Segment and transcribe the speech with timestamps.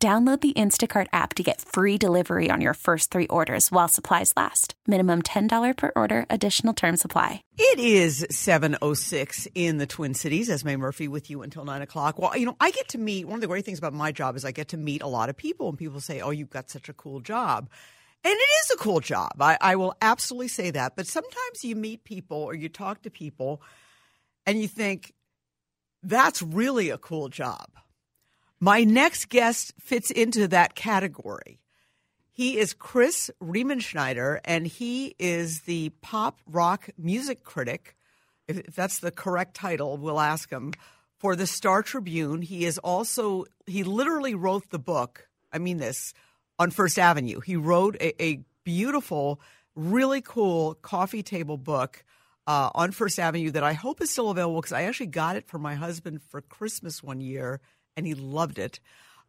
[0.00, 4.32] Download the Instacart app to get free delivery on your first three orders while supplies
[4.36, 4.74] last.
[4.86, 7.42] Minimum $10 per order, additional term supply.
[7.58, 10.50] It is 7.06 in the Twin Cities.
[10.50, 12.16] Esme Murphy with you until 9 o'clock.
[12.16, 14.36] Well, you know, I get to meet, one of the great things about my job
[14.36, 16.70] is I get to meet a lot of people, and people say, oh, you've got
[16.70, 17.68] such a cool job.
[18.22, 19.32] And it is a cool job.
[19.40, 20.94] I, I will absolutely say that.
[20.94, 23.62] But sometimes you meet people or you talk to people
[24.46, 25.12] and you think,
[26.04, 27.68] that's really a cool job.
[28.60, 31.60] My next guest fits into that category.
[32.32, 37.94] He is Chris Riemenschneider, and he is the pop rock music critic.
[38.48, 40.72] If that's the correct title, we'll ask him
[41.18, 42.42] for the Star Tribune.
[42.42, 45.28] He is also, he literally wrote the book.
[45.52, 46.12] I mean this
[46.58, 47.40] on First Avenue.
[47.40, 49.40] He wrote a, a beautiful,
[49.76, 52.04] really cool coffee table book
[52.46, 55.46] uh, on First Avenue that I hope is still available because I actually got it
[55.46, 57.60] for my husband for Christmas one year
[57.98, 58.78] and he loved it.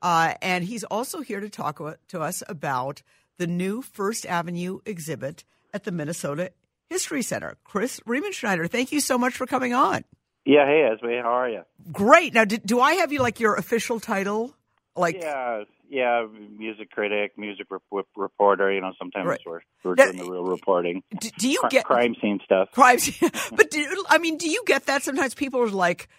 [0.02, 3.02] Uh, and he's also here to talk to us about
[3.38, 6.52] the new First Avenue exhibit at the Minnesota
[6.88, 7.58] History Center.
[7.64, 10.06] Chris Riemenschneider, thank you so much for coming on.
[10.46, 11.64] Yeah, hey Esme, how are you?
[11.92, 12.34] Great.
[12.34, 14.56] Now, do, do I have you like your official title?
[14.96, 16.26] Like, yeah, yeah,
[16.58, 17.68] music critic, music
[18.16, 18.72] reporter.
[18.72, 19.40] You know, sometimes right.
[19.46, 21.04] we're, we're now, doing the real reporting.
[21.20, 22.70] Do, do you get crime scene stuff?
[22.72, 25.04] Crime scene, but do, I mean, do you get that?
[25.04, 26.10] Sometimes people are like,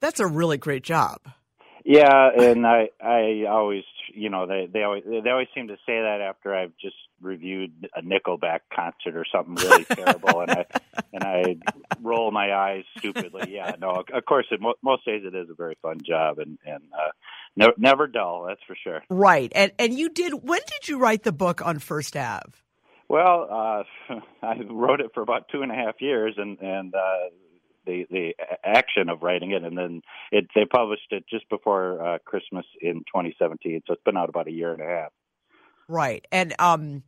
[0.00, 1.20] "That's a really great job."
[1.84, 6.00] Yeah, and I I always you know they they always they always seem to say
[6.00, 10.66] that after I've just reviewed a Nickelback concert or something really terrible, and I
[11.12, 11.56] and I
[12.00, 13.52] roll my eyes stupidly.
[13.52, 16.82] Yeah, no, of course, it, most days it is a very fun job and and
[16.92, 17.10] uh,
[17.56, 18.44] no, never dull.
[18.46, 19.02] That's for sure.
[19.10, 20.32] Right, and and you did.
[20.34, 22.52] When did you write the book on First Ave?
[23.08, 27.28] Well, uh, I wrote it for about two and a half years, and and uh,
[27.86, 28.34] the the
[28.64, 33.00] action of writing it, and then it they published it just before uh, Christmas in
[33.00, 33.82] 2017.
[33.86, 35.12] So it's been out about a year and a half.
[35.88, 37.02] Right, and um,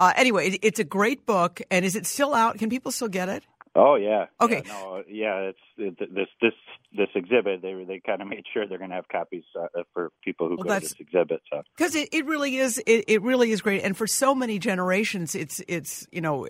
[0.00, 2.58] uh, anyway, it, it's a great book, and is it still out?
[2.58, 3.44] Can people still get it?
[3.74, 4.26] Oh yeah.
[4.40, 4.62] Okay.
[4.64, 5.36] Yeah, no, yeah.
[5.50, 6.52] It's it, this this
[6.96, 7.62] this exhibit.
[7.62, 10.56] They they kind of made sure they're going to have copies uh, for people who
[10.56, 11.42] well, go to this exhibit.
[11.52, 14.58] So because it, it really is it, it really is great, and for so many
[14.58, 16.48] generations, it's it's you know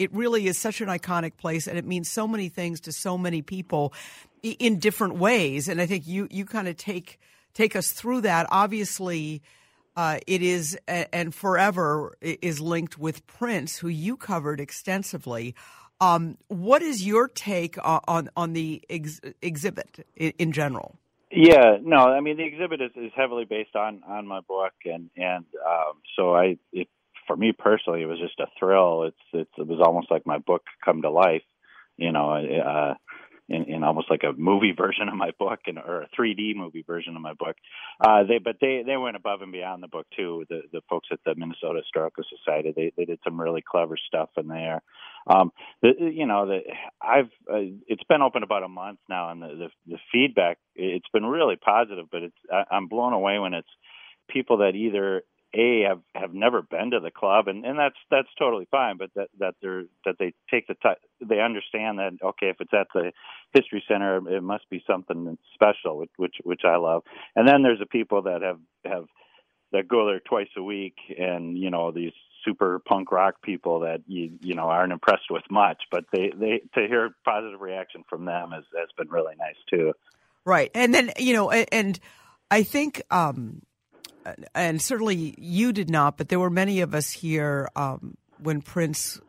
[0.00, 3.18] it really is such an iconic place and it means so many things to so
[3.18, 3.92] many people
[4.42, 5.68] in different ways.
[5.68, 7.20] And I think you, you kind of take,
[7.52, 8.46] take us through that.
[8.50, 9.42] Obviously,
[9.96, 15.54] uh, it is and forever is linked with Prince, who you covered extensively.
[16.00, 20.96] Um, what is your take on on the ex- exhibit in, general?
[21.30, 25.10] Yeah, no, I mean the exhibit is, is heavily based on on my book, and
[25.16, 26.88] and um, so I it
[27.30, 29.04] for me personally, it was just a thrill.
[29.04, 31.44] It's, it's it was almost like my book come to life,
[31.96, 32.94] you know, uh,
[33.48, 36.82] in, in almost like a movie version of my book, and or a 3D movie
[36.84, 37.54] version of my book.
[38.04, 40.44] Uh, they but they they went above and beyond the book too.
[40.50, 44.30] The the folks at the Minnesota Historical Society they they did some really clever stuff
[44.36, 44.82] in there.
[45.28, 45.52] Um,
[45.82, 46.60] the, you know, the,
[47.00, 51.08] I've uh, it's been open about a month now, and the, the the feedback it's
[51.12, 52.06] been really positive.
[52.10, 53.70] But it's I, I'm blown away when it's
[54.28, 55.22] people that either
[55.54, 59.10] a have have never been to the club and and that's that's totally fine but
[59.16, 62.86] that that they're that they take the time they understand that okay if it's at
[62.94, 63.12] the
[63.52, 67.02] history center it must be something special which which, which I love.
[67.36, 69.06] And then there's the people that have have
[69.72, 72.12] that go there twice a week and you know these
[72.44, 76.60] super punk rock people that you you know aren't impressed with much but they they
[76.74, 79.92] to hear positive reaction from them has has been really nice too.
[80.44, 80.70] Right.
[80.74, 81.98] And then you know and
[82.50, 83.62] I think um
[84.54, 89.20] and certainly you did not, but there were many of us here um, when Prince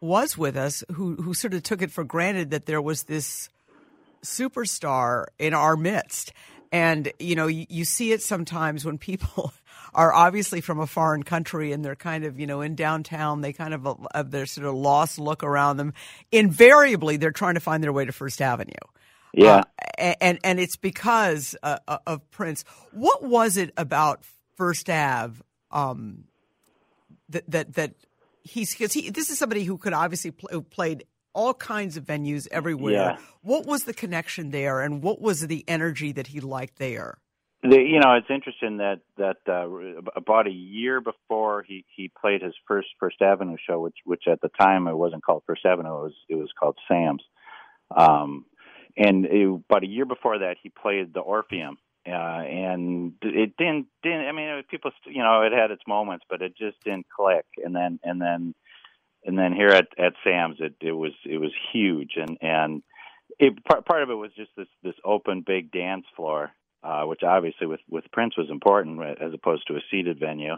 [0.00, 3.48] was with us who who sort of took it for granted that there was this
[4.22, 6.32] superstar in our midst.
[6.70, 9.52] And you know, you, you see it sometimes when people
[9.94, 13.40] are obviously from a foreign country and they're kind of you know in downtown.
[13.40, 15.94] They kind of have their sort of lost look around them.
[16.30, 18.72] Invariably, they're trying to find their way to First Avenue.
[19.32, 19.62] Yeah,
[19.98, 22.64] uh, and and it's because uh, uh, of Prince.
[22.92, 24.22] What was it about
[24.56, 26.24] First Ave um,
[27.28, 27.94] that that that
[28.42, 32.48] he's because he this is somebody who could obviously play, played all kinds of venues
[32.50, 32.92] everywhere.
[32.92, 33.18] Yeah.
[33.42, 37.18] What was the connection there, and what was the energy that he liked there?
[37.62, 39.68] The, you know, it's interesting that that uh,
[40.16, 44.40] about a year before he he played his first First Avenue show, which which at
[44.40, 47.22] the time it wasn't called First Avenue, it was it was called Sam's.
[47.96, 48.44] Um,
[48.98, 53.86] and it, about a year before that, he played the Orpheum, uh, and it didn't
[54.02, 54.26] didn't.
[54.26, 57.46] I mean, people, you know, it had its moments, but it just didn't click.
[57.64, 58.54] And then and then
[59.24, 62.82] and then here at at Sam's, it it was it was huge, and and
[63.38, 66.52] it part part of it was just this this open big dance floor
[66.82, 70.54] uh, which obviously with with Prince was important as opposed to a seated venue.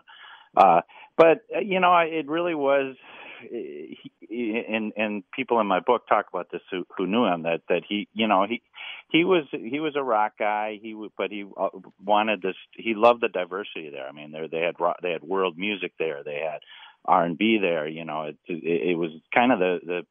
[0.56, 0.80] Uh,
[1.16, 2.96] but uh, you know, it really was.
[3.40, 7.82] And and people in my book talk about this who, who knew him that that
[7.88, 8.62] he you know he
[9.10, 10.78] he was he was a rock guy.
[10.80, 11.68] He but he uh,
[12.04, 14.06] wanted this he loved the diversity there.
[14.06, 16.22] I mean there they had rock, they had world music there.
[16.24, 16.60] They had
[17.04, 18.24] R and B there you know.
[18.24, 20.06] It, it it was kind of the the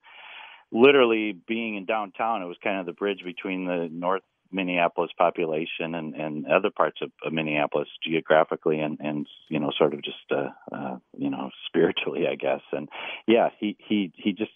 [0.71, 4.21] literally being in downtown it was kind of the bridge between the north
[4.51, 9.93] Minneapolis population and, and other parts of, of Minneapolis geographically and, and you know sort
[9.93, 12.61] of just uh, uh, you know spiritually I guess.
[12.71, 12.89] And
[13.27, 14.51] yeah he he he just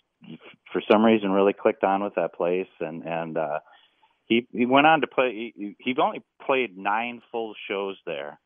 [0.72, 2.68] for some reason really clicked on with that place.
[2.80, 3.60] And and uh,
[4.26, 8.40] he he went on to play he, he only played nine full shows there.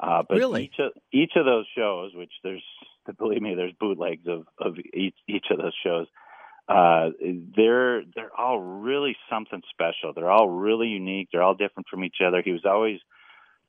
[0.00, 0.64] Uh, but really?
[0.64, 2.64] each of each of those shows which there's
[3.18, 6.06] believe me there's bootlegs of of each each of those shows
[6.68, 7.10] uh,
[7.56, 10.12] they're they're all really something special.
[10.14, 11.28] They're all really unique.
[11.32, 12.42] They're all different from each other.
[12.44, 13.00] He was always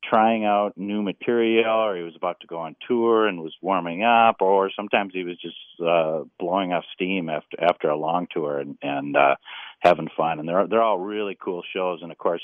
[0.07, 4.03] trying out new material, or he was about to go on tour and was warming
[4.03, 5.55] up, or sometimes he was just
[5.85, 9.35] uh, blowing off steam after after a long tour and, and uh,
[9.79, 10.39] having fun.
[10.39, 11.99] And they're they're all really cool shows.
[12.01, 12.43] And of course,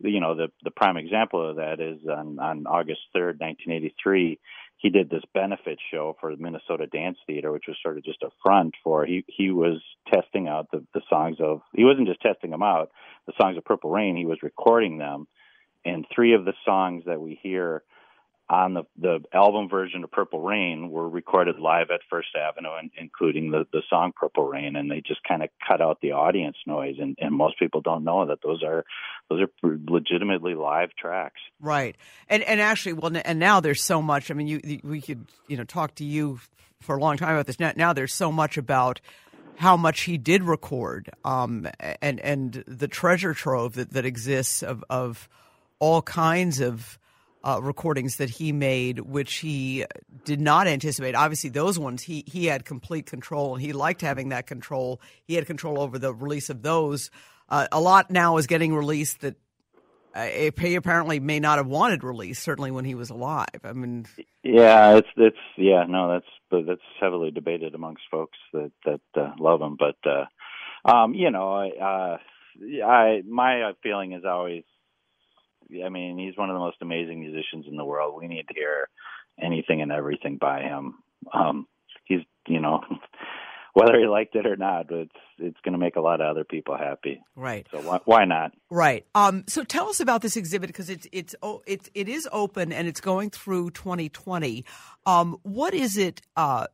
[0.00, 3.94] you know the the prime example of that is on on August third, nineteen eighty
[4.02, 4.38] three
[4.80, 8.22] he did this benefit show for the Minnesota Dance Theater, which was sort of just
[8.22, 9.82] a front for he he was
[10.12, 12.90] testing out the the songs of he wasn't just testing them out
[13.26, 15.26] the songs of Purple Rain he was recording them,
[15.84, 17.82] and three of the songs that we hear
[18.50, 22.90] on the the album version of Purple Rain were recorded live at First Avenue, and,
[22.98, 26.56] including the the song Purple Rain, and they just kind of cut out the audience
[26.66, 28.84] noise, and, and most people don't know that those are
[29.28, 31.40] those are legitimately live tracks.
[31.60, 31.96] Right,
[32.28, 34.30] and and actually, well, and now there's so much.
[34.30, 36.40] I mean, you we could you know talk to you
[36.80, 37.60] for a long time about this.
[37.60, 39.00] Now, now there's so much about
[39.56, 41.68] how much he did record, um,
[42.02, 45.28] and and the treasure trove that that exists of of
[45.78, 46.98] all kinds of
[47.42, 49.84] uh, recordings that he made, which he
[50.24, 51.14] did not anticipate.
[51.14, 55.00] Obviously, those ones he he had complete control, and he liked having that control.
[55.24, 57.10] He had control over the release of those.
[57.48, 59.36] Uh, a lot now is getting released that
[60.14, 62.42] uh, he apparently may not have wanted released.
[62.42, 63.60] Certainly when he was alive.
[63.64, 64.06] I mean,
[64.42, 69.62] yeah, it's it's yeah, no, that's that's heavily debated amongst folks that that uh, love
[69.62, 70.26] him, but uh,
[70.84, 72.18] um, you know, uh,
[72.84, 74.64] I my feeling is always
[75.84, 78.14] I mean, he's one of the most amazing musicians in the world.
[78.20, 78.88] We need to hear
[79.40, 80.94] anything and everything by him.
[81.32, 81.66] Um,
[82.04, 82.80] he's, you know,
[83.74, 86.44] whether he liked it or not, it's it's going to make a lot of other
[86.44, 87.22] people happy.
[87.34, 87.66] Right.
[87.70, 88.52] So why, why not?
[88.70, 89.06] Right.
[89.14, 92.72] Um, so tell us about this exhibit because it's it's oh, it's it is open
[92.72, 94.64] and it's going through 2020.
[95.06, 96.20] Um, what is it?
[96.36, 96.66] Uh,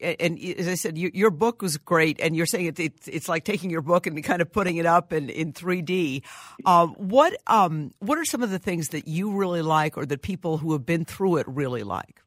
[0.00, 3.28] and as I said, you, your book was great, and you're saying it's, it's, it's
[3.28, 6.22] like taking your book and kind of putting it up in in 3D.
[6.64, 10.22] Um, what um, what are some of the things that you really like, or that
[10.22, 12.22] people who have been through it really like?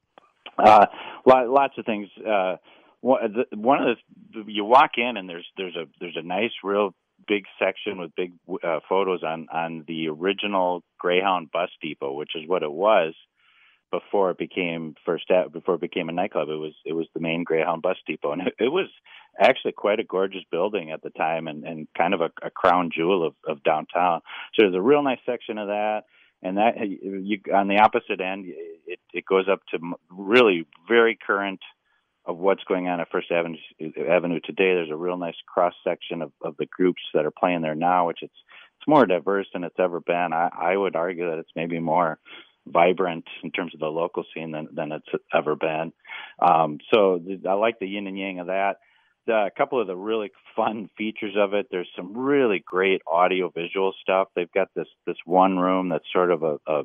[0.58, 0.86] Uh,
[1.26, 2.08] lots of things.
[2.26, 2.58] Uh,
[3.02, 3.98] one of
[4.34, 6.94] the you walk in and there's there's a there's a nice real
[7.28, 8.34] big section with big
[8.64, 13.14] uh, photos on on the original Greyhound bus depot, which is what it was
[13.92, 17.44] before it became first before it became a nightclub it was it was the main
[17.44, 18.88] greyhound bus depot and it, it was
[19.40, 22.90] actually quite a gorgeous building at the time and and kind of a, a crown
[22.94, 24.22] jewel of, of downtown
[24.54, 26.02] so there's a real nice section of that
[26.42, 29.80] and that you on the opposite end it it goes up to
[30.10, 31.60] really very current
[32.26, 33.58] of what's going on at First Avenue,
[34.08, 34.76] Avenue today.
[34.76, 38.06] There's a real nice cross section of, of the groups that are playing there now,
[38.06, 38.36] which it's
[38.78, 40.32] it's more diverse than it's ever been.
[40.32, 42.18] I, I would argue that it's maybe more
[42.72, 45.94] vibrant in terms of the local scene than, than it's ever been.
[46.40, 48.78] Um, so th- I like the yin and yang of that.
[49.28, 51.68] The, a couple of the really fun features of it.
[51.70, 54.30] There's some really great audio visual stuff.
[54.36, 56.84] They've got this this one room that's sort of a, a,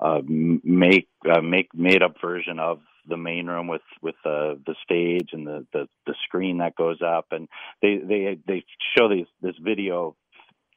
[0.00, 4.74] a make a make made up version of the main room with with the the
[4.82, 7.48] stage and the, the the screen that goes up and
[7.82, 8.64] they they they
[8.96, 10.16] show these this video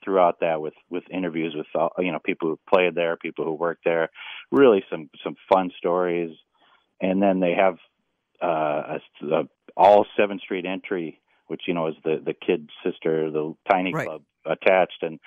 [0.03, 1.67] throughout that with with interviews with
[2.00, 4.10] you know people who played there, people who worked there,
[4.51, 6.36] really some some fun stories,
[7.01, 7.77] and then they have
[8.41, 9.43] uh, a, a
[9.75, 14.08] all Seventh Street entry, which you know is the the kid sister, the Tiny right.
[14.08, 15.20] Club attached, and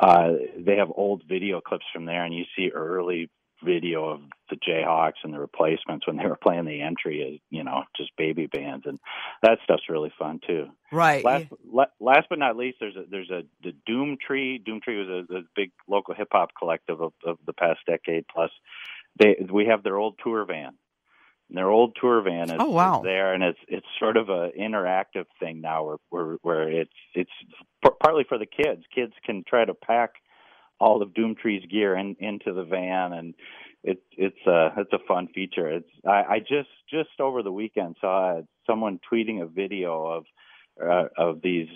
[0.00, 3.30] uh, they have old video clips from there, and you see early
[3.64, 7.82] video of the Jayhawks and the replacements when they were playing the entry, you know,
[7.96, 8.98] just baby bands, and
[9.42, 10.68] that stuff's really fun too.
[10.92, 11.24] Right.
[11.24, 14.64] Last, la- last but not least, there's a there's a the Doomtree.
[14.64, 18.24] Doom Tree was a, a big local hip hop collective of, of the past decade
[18.32, 18.50] plus.
[19.18, 20.74] They we have their old tour van.
[21.48, 22.98] and Their old tour van is, oh, wow.
[23.00, 26.90] is there, and it's it's sort of a interactive thing now, where where, where it's
[27.14, 27.30] it's
[27.84, 28.82] p- partly for the kids.
[28.94, 30.12] Kids can try to pack
[30.80, 33.34] all of Doomtree's gear in, into the van, and
[33.84, 35.68] it's it's a it's a fun feature.
[35.68, 40.24] It's I, I just just over the weekend saw someone tweeting a video of
[40.84, 41.68] uh, of these.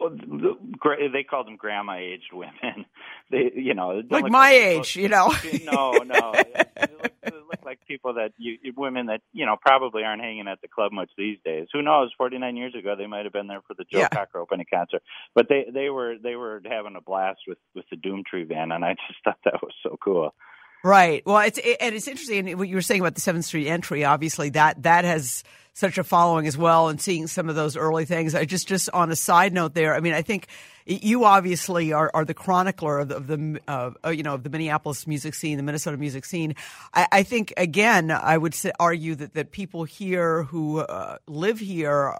[0.00, 2.86] They called them grandma aged women.
[3.30, 5.32] They, you know, like my like, age, you know.
[5.64, 6.34] no, no.
[6.76, 10.48] It look, it look like people that you, women that you know probably aren't hanging
[10.48, 11.68] at the club much these days.
[11.72, 12.10] Who knows?
[12.18, 14.08] Forty nine years ago, they might have been there for the Joe yeah.
[14.08, 15.02] Cocker opening concert.
[15.34, 18.84] But they they were they were having a blast with with the Doomtree van, and
[18.84, 20.34] I just thought that was so cool.
[20.82, 21.22] Right.
[21.26, 24.04] Well, it's it, and it's interesting what you were saying about the Seventh Street entry.
[24.04, 25.44] Obviously, that that has
[25.74, 28.34] such a following as well, and seeing some of those early things.
[28.34, 29.94] I just just on a side note there.
[29.94, 30.46] I mean, I think
[30.86, 34.48] you obviously are, are the chronicler of the, of the uh, you know of the
[34.50, 36.54] Minneapolis music scene, the Minnesota music scene.
[36.94, 41.58] I, I think again, I would say, argue that that people here who uh, live
[41.58, 42.16] here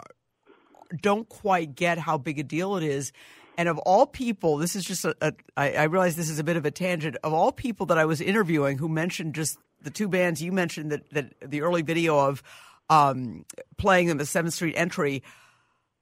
[1.01, 3.13] don't quite get how big a deal it is
[3.61, 6.45] and of all people, this is just a, a I, I realize this is a
[6.45, 7.19] bit of a tangent.
[7.23, 10.93] Of all people that I was interviewing who mentioned just the two bands you mentioned
[10.93, 12.43] that, that the early video of
[12.89, 13.45] um,
[13.77, 15.23] playing in the Seventh Street entry,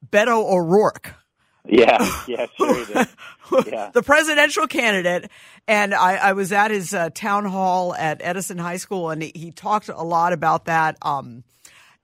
[0.09, 1.15] Beto O'Rourke.
[1.67, 1.99] Yeah,
[2.29, 2.85] yeah, sure
[3.67, 3.91] Yeah.
[3.93, 5.29] the presidential candidate.
[5.67, 9.33] And I, I was at his uh, town hall at Edison High School, and he,
[9.35, 10.97] he talked a lot about that.
[11.03, 11.43] Um,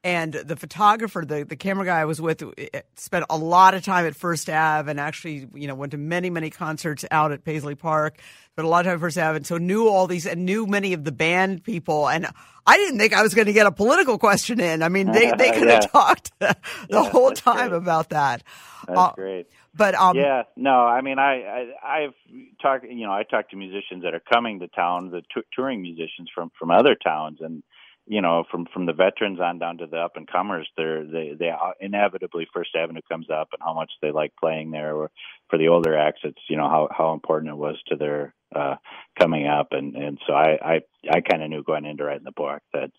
[0.04, 3.82] and the photographer, the, the camera guy I was with, eh, spent a lot of
[3.82, 7.42] time at First Ave and actually, you know, went to many, many concerts out at
[7.42, 8.18] Paisley Park,
[8.54, 9.38] but a lot of time at First Ave.
[9.38, 12.06] And so knew all these and knew many of the band people.
[12.06, 12.26] And
[12.66, 14.82] I didn't think I was going to get a political question in.
[14.82, 15.88] I mean, they, they could have yeah.
[15.88, 16.54] talked the
[16.90, 17.78] yeah, whole time great.
[17.78, 18.42] about that.
[18.86, 19.46] That's uh, great.
[19.74, 22.14] But um, yeah, no, I mean, I, I I've
[22.60, 25.82] talked, you know, I talked to musicians that are coming to town, the t- touring
[25.82, 27.64] musicians from from other towns, and
[28.06, 31.32] you know, from from the veterans on down to the up and comers, they're they
[31.38, 34.94] they inevitably First Avenue comes up and how much they like playing there.
[34.94, 35.10] Or
[35.48, 38.76] for the older acts, it's you know how how important it was to their uh,
[39.18, 40.80] coming up, and and so I I
[41.10, 42.90] I kind of knew going into writing the book that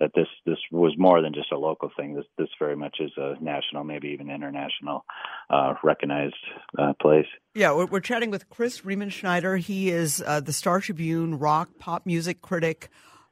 [0.00, 2.14] that this this was more than just a local thing.
[2.14, 5.04] This this very much is a national, maybe even international,
[5.50, 6.34] uh, recognized
[6.78, 7.26] uh, place.
[7.54, 9.58] Yeah, we're, we're, chatting with Chris Riemenschneider.
[9.58, 12.88] He is uh, the Star Tribune rock pop music critic.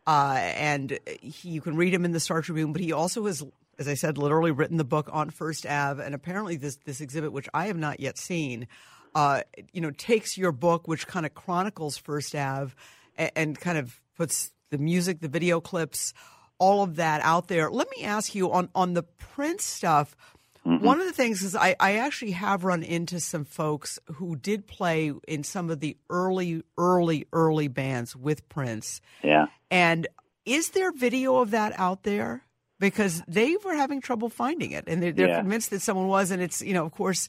[0.07, 3.45] Uh, and he, you can read him in the Star Tribune, but he also has,
[3.79, 6.03] as I said, literally written the book on First Ave.
[6.05, 8.67] And apparently, this this exhibit, which I have not yet seen,
[9.15, 9.43] uh,
[9.73, 12.75] you know, takes your book, which kind of chronicles First Ave,
[13.17, 16.15] and, and kind of puts the music, the video clips,
[16.59, 17.71] all of that out there.
[17.71, 20.17] Let me ask you on on the print stuff.
[20.67, 20.85] Mm-hmm.
[20.85, 24.67] One of the things is I, I actually have run into some folks who did
[24.67, 29.01] play in some of the early, early, early bands with Prince.
[29.25, 29.47] Yeah.
[29.71, 30.07] And
[30.45, 32.45] is there video of that out there?
[32.79, 35.41] Because they were having trouble finding it, and they're, they're yeah.
[35.41, 36.33] convinced that someone was.
[36.33, 37.29] And it's you know, of course,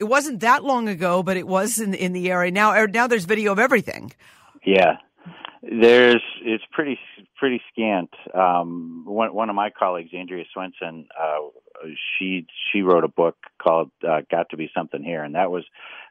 [0.00, 2.50] it wasn't that long ago, but it was in in the area.
[2.50, 4.12] Now, er, now there's video of everything.
[4.64, 4.96] Yeah,
[5.62, 6.98] there's it's pretty
[7.36, 8.10] pretty scant.
[8.34, 11.48] Um, one one of my colleagues, Andrea Swensson, uh,
[12.18, 15.64] she she wrote a book called uh, "Got to Be Something Here," and that was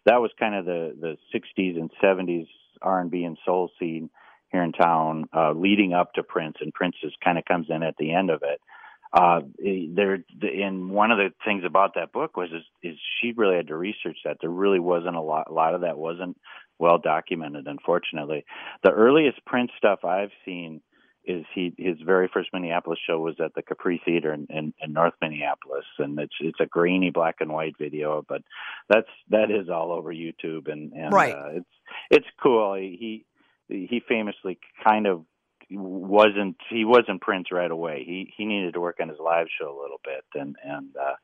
[0.06, 2.48] that was kind of the the 60s and 70s
[2.82, 4.10] R&B and soul scene
[4.52, 7.84] here in town, uh, leading up to Prince, and Prince is kind of comes in
[7.84, 8.60] at the end of it.
[9.14, 9.42] Uh,
[9.94, 13.68] there, and one of the things about that book was is, is she really had
[13.68, 14.38] to research that.
[14.40, 15.48] There really wasn't a lot.
[15.50, 16.38] A lot of that wasn't
[16.80, 18.46] well documented, unfortunately.
[18.84, 20.82] The earliest Prince stuff I've seen
[21.26, 24.94] is he his very first Minneapolis show was at the Capri Theater in, in, in
[24.94, 28.42] North Minneapolis, and it's it's a grainy black and white video, but
[28.90, 31.36] that's that is all over YouTube, and, and right.
[31.36, 31.70] Uh, it's
[32.10, 32.76] it's cool.
[32.76, 33.26] He
[33.68, 35.24] he famously kind of
[35.70, 38.04] wasn't he wasn't Prince right away.
[38.06, 41.16] He he needed to work on his live show a little bit, and and uh,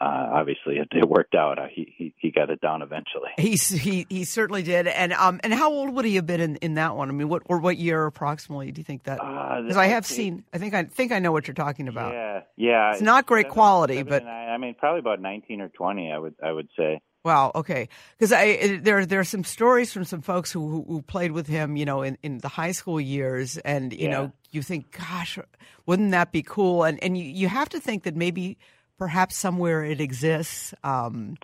[0.00, 1.58] uh, obviously it, it, worked out.
[1.58, 3.30] Uh, he, he he got it down eventually.
[3.38, 4.86] He he he certainly did.
[4.86, 7.08] And um and how old would he have been in, in that one?
[7.08, 9.18] I mean, what or what year approximately do you think that?
[9.18, 10.44] Because uh, I have seen.
[10.52, 12.12] I think I think I know what you're talking about.
[12.12, 12.92] Yeah, yeah.
[12.92, 16.10] It's not great seven, quality, seven, but I, I mean, probably about nineteen or twenty.
[16.10, 17.00] I would I would say.
[17.24, 17.52] Wow.
[17.54, 17.88] Okay.
[18.18, 21.76] Because I there there are some stories from some folks who who played with him,
[21.76, 24.10] you know, in, in the high school years, and you yeah.
[24.10, 25.38] know, you think, gosh,
[25.86, 26.82] wouldn't that be cool?
[26.82, 28.58] And and you, you have to think that maybe
[29.02, 30.72] perhaps somewhere it exists.
[30.84, 31.36] Um,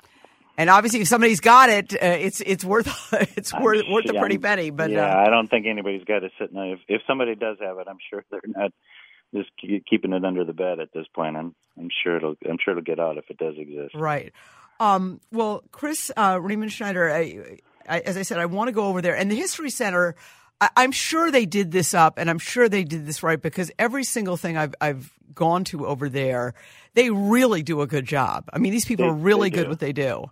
[0.57, 2.87] and obviously, if somebody's got it, uh, it's it's worth
[3.37, 4.71] it's I'm worth worth a pretty penny.
[4.71, 6.57] But yeah, uh, I don't think anybody's got it sitting.
[6.57, 8.71] If if somebody does have it, I'm sure they're not
[9.35, 9.50] just
[9.91, 11.37] keeping it under the bed at this point.
[11.37, 13.97] I'm I'm sure it'll I'm sure it'll get out if it does exist.
[13.97, 14.33] right.
[14.79, 17.59] Um, well, Chris uh, Riemenschneider, I,
[17.93, 20.15] I, as I said, I want to go over there, and the History Center.
[20.61, 23.71] I, I'm sure they did this up, and I'm sure they did this right because
[23.79, 26.55] every single thing I've I've gone to over there,
[26.95, 28.49] they really do a good job.
[28.53, 30.31] I mean, these people They- are really good what they do.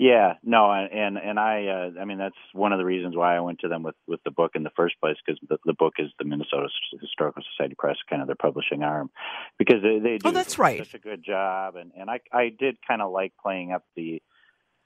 [0.00, 3.36] Yeah, no, and and, and I uh, I mean that's one of the reasons why
[3.36, 5.72] I went to them with with the book in the first place because the, the
[5.72, 6.68] book is the Minnesota
[7.00, 9.10] Historical Society Press, kind of their publishing arm,
[9.58, 10.78] because they they do Oh, that's right.
[10.78, 14.22] such a good job, and and I I did kind of like playing up the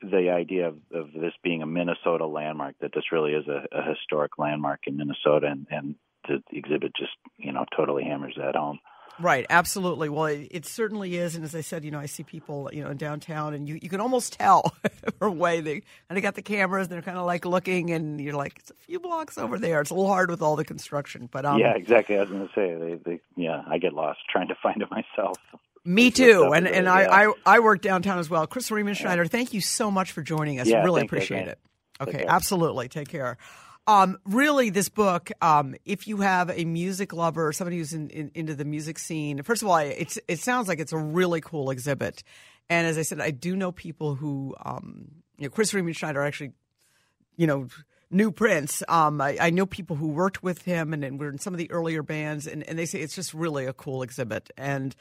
[0.02, 3.82] the idea of, of this being a Minnesota landmark that this really is a, a
[3.82, 5.94] historic landmark in Minnesota, and and
[6.28, 8.78] the exhibit just you know totally hammers that home.
[9.20, 10.08] Right, absolutely.
[10.08, 12.82] Well, it, it certainly is, and as I said, you know, I see people, you
[12.82, 14.74] know, in downtown, and you, you can almost tell
[15.20, 18.20] the way they and they got the cameras, and they're kind of like looking, and
[18.20, 19.80] you're like, it's a few blocks over there.
[19.80, 22.16] It's a little hard with all the construction, but um, yeah, exactly.
[22.16, 24.90] I was going to say they they yeah I get lost trying to find it
[24.90, 25.38] myself.
[25.84, 26.52] Me too.
[26.54, 27.32] And and I, yeah.
[27.46, 28.46] I I work downtown as well.
[28.46, 30.68] Chris Riemenschneider, thank you so much for joining us.
[30.68, 31.58] Yeah, really appreciate it.
[32.00, 32.26] Okay, care.
[32.28, 32.88] absolutely.
[32.88, 33.36] Take care.
[33.86, 38.30] Um, really, this book, um, if you have a music lover somebody who's in, in,
[38.34, 41.70] into the music scene, first of all, it's, it sounds like it's a really cool
[41.70, 42.22] exhibit.
[42.70, 46.52] And as I said, I do know people who, um, you know, Chris Riemenschneider actually,
[47.36, 47.66] you know,
[48.08, 48.84] knew Prince.
[48.88, 51.58] Um, I, I know people who worked with him and, and were in some of
[51.58, 54.48] the earlier bands, and, and they say it's just really a cool exhibit.
[54.56, 54.94] And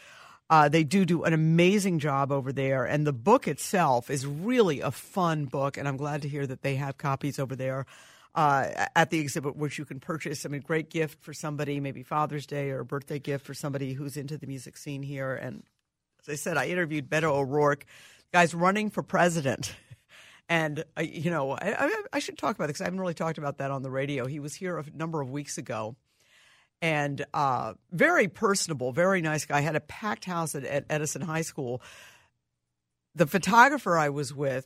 [0.51, 2.83] uh, they do do an amazing job over there.
[2.83, 6.61] And the book itself is really a fun book, and I'm glad to hear that
[6.61, 7.85] they have copies over there.
[8.33, 10.45] Uh, at the exhibit, which you can purchase.
[10.45, 13.91] I mean, great gift for somebody, maybe Father's Day or a birthday gift for somebody
[13.91, 15.35] who's into the music scene here.
[15.35, 15.63] And
[16.21, 17.85] as I said, I interviewed Beto O'Rourke,
[18.31, 19.75] guy's running for president.
[20.49, 23.37] And I, you know, I, I, I should talk about because I haven't really talked
[23.37, 24.25] about that on the radio.
[24.25, 25.95] He was here a number of weeks ago,
[26.81, 29.61] and uh, very personable, very nice guy.
[29.61, 31.81] Had a packed house at, at Edison High School.
[33.13, 34.65] The photographer I was with,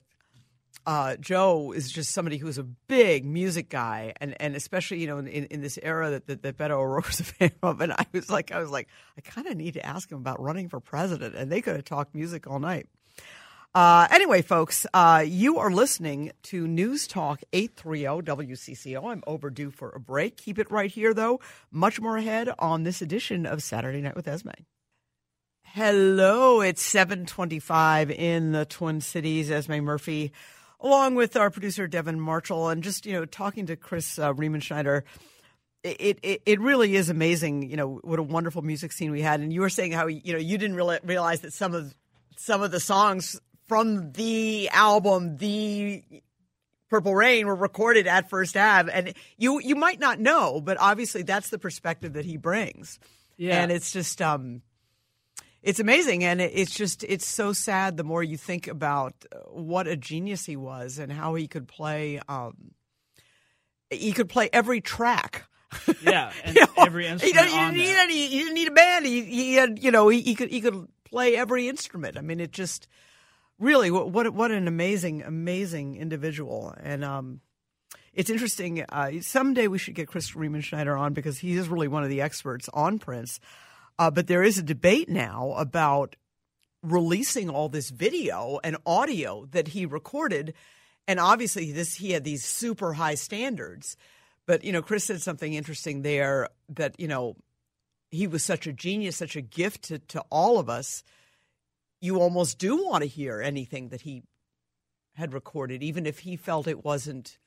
[0.86, 5.18] uh, Joe, is just somebody who's a big music guy, and, and especially you know
[5.18, 7.82] in, in this era that that, that Beto O'Rourke was a fan of.
[7.82, 8.88] And I was like, I was like,
[9.18, 11.86] I kind of need to ask him about running for president, and they could have
[11.86, 12.88] talked music all night.
[13.76, 19.12] Uh, anyway, folks, uh, you are listening to News Talk 830 WCCO.
[19.12, 20.38] I'm overdue for a break.
[20.38, 21.42] Keep it right here, though.
[21.72, 24.52] Much more ahead on this edition of Saturday Night with Esme.
[25.64, 29.52] Hello, it's 725 in the Twin Cities.
[29.52, 30.32] Esme Murphy,
[30.80, 35.02] along with our producer, Devin Marshall, and just, you know, talking to Chris uh, Riemenschneider.
[35.84, 39.42] It, it it really is amazing, you know, what a wonderful music scene we had.
[39.42, 41.94] And you were saying how, you know, you didn't reali- realize that some of
[42.38, 46.04] some of the songs from the album, the
[46.89, 51.23] Purple Rain, were recorded at First Ave, and you you might not know, but obviously
[51.23, 52.99] that's the perspective that he brings.
[53.38, 53.62] Yeah.
[53.62, 54.62] and it's just um,
[55.62, 57.97] it's amazing, and it, it's just it's so sad.
[57.97, 61.67] The more you think about uh, what a genius he was and how he could
[61.67, 62.71] play, um,
[63.89, 65.45] he could play every track.
[66.01, 68.28] Yeah, and You know, every he instrument didn't, he didn't need any.
[68.28, 69.06] He didn't need a band.
[69.06, 72.17] He, he had, you know, he, he could he could play every instrument.
[72.17, 72.88] I mean, it just
[73.60, 76.74] really what what, an amazing amazing individual.
[76.82, 77.41] And um,
[78.13, 78.84] it's interesting.
[78.89, 82.22] Uh, someday we should get Chris Riemenschneider on because he is really one of the
[82.22, 83.39] experts on Prince.
[83.98, 86.15] Uh, but there is a debate now about
[86.84, 90.54] releasing all this video and audio that he recorded,
[91.08, 93.98] and obviously this he had these super high standards.
[94.46, 97.36] But you know, Chris said something interesting there that you know
[98.12, 101.04] he was such a genius, such a gift to, to all of us.
[102.02, 104.24] You almost do want to hear anything that he
[105.14, 107.38] had recorded, even if he felt it wasn't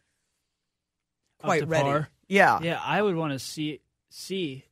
[1.38, 1.84] quite ready.
[1.84, 2.08] par.
[2.28, 2.58] Yeah.
[2.62, 3.80] Yeah, I would want to see
[4.10, 4.64] see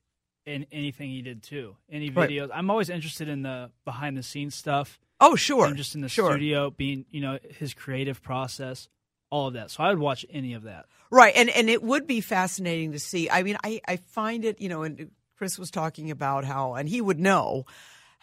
[0.44, 1.76] in anything he did too.
[1.90, 2.30] Any Right.
[2.30, 2.50] videos.
[2.52, 4.98] I'm always interested in the behind the scenes stuff.
[5.20, 5.66] Oh, sure.
[5.66, 6.30] And just in the sure.
[6.32, 8.88] studio, being you know his creative process,
[9.30, 9.70] all of that.
[9.70, 10.86] So I would watch any of that.
[11.10, 13.30] Right, and and it would be fascinating to see.
[13.30, 16.88] I mean, I I find it, you know, and Chris was talking about how, and
[16.88, 17.64] he would know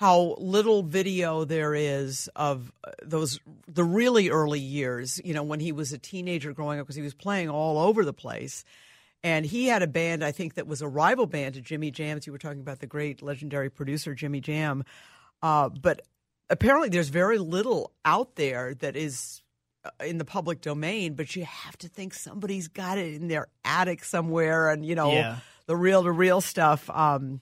[0.03, 3.39] how little video there is of uh, those
[3.69, 5.21] the really early years.
[5.23, 8.03] You know, when he was a teenager growing up, because he was playing all over
[8.03, 8.65] the place.
[9.23, 12.27] And he had a band, I think, that was a rival band to Jimmy Jam's.
[12.27, 14.83] You were talking about the great legendary producer Jimmy Jam,
[15.41, 16.01] uh, but
[16.49, 19.41] apparently there's very little out there that is
[19.85, 23.47] uh, in the public domain, but you have to think somebody's got it in their
[23.63, 25.37] attic somewhere, and you know Yeah.
[25.65, 26.89] the reel to reel stuff.
[26.89, 27.39] Um,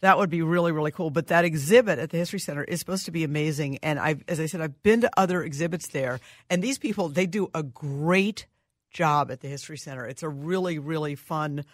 [0.00, 1.10] That would be really, really cool.
[1.10, 3.78] But that exhibit at the History Center is supposed to be amazing.
[3.82, 7.26] And I've, as I said, I've been to other exhibits there, and these people they
[7.26, 8.46] do a great
[8.90, 10.06] job at the History Center.
[10.06, 11.64] It's a really, really fun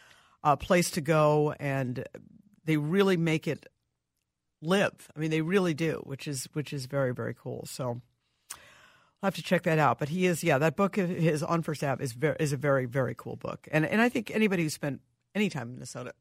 [0.42, 2.04] uh, place to go, and
[2.64, 3.66] they really make it
[4.62, 5.10] live.
[5.14, 7.66] I mean, they really do, which is which is very, very cool.
[7.66, 8.00] So.
[9.22, 9.98] I'll have to check that out.
[9.98, 12.58] But he is, yeah, that book of his on First Ave is very, is a
[12.58, 13.66] very, very cool book.
[13.72, 15.00] And and I think anybody who spent
[15.34, 16.12] any time in Minnesota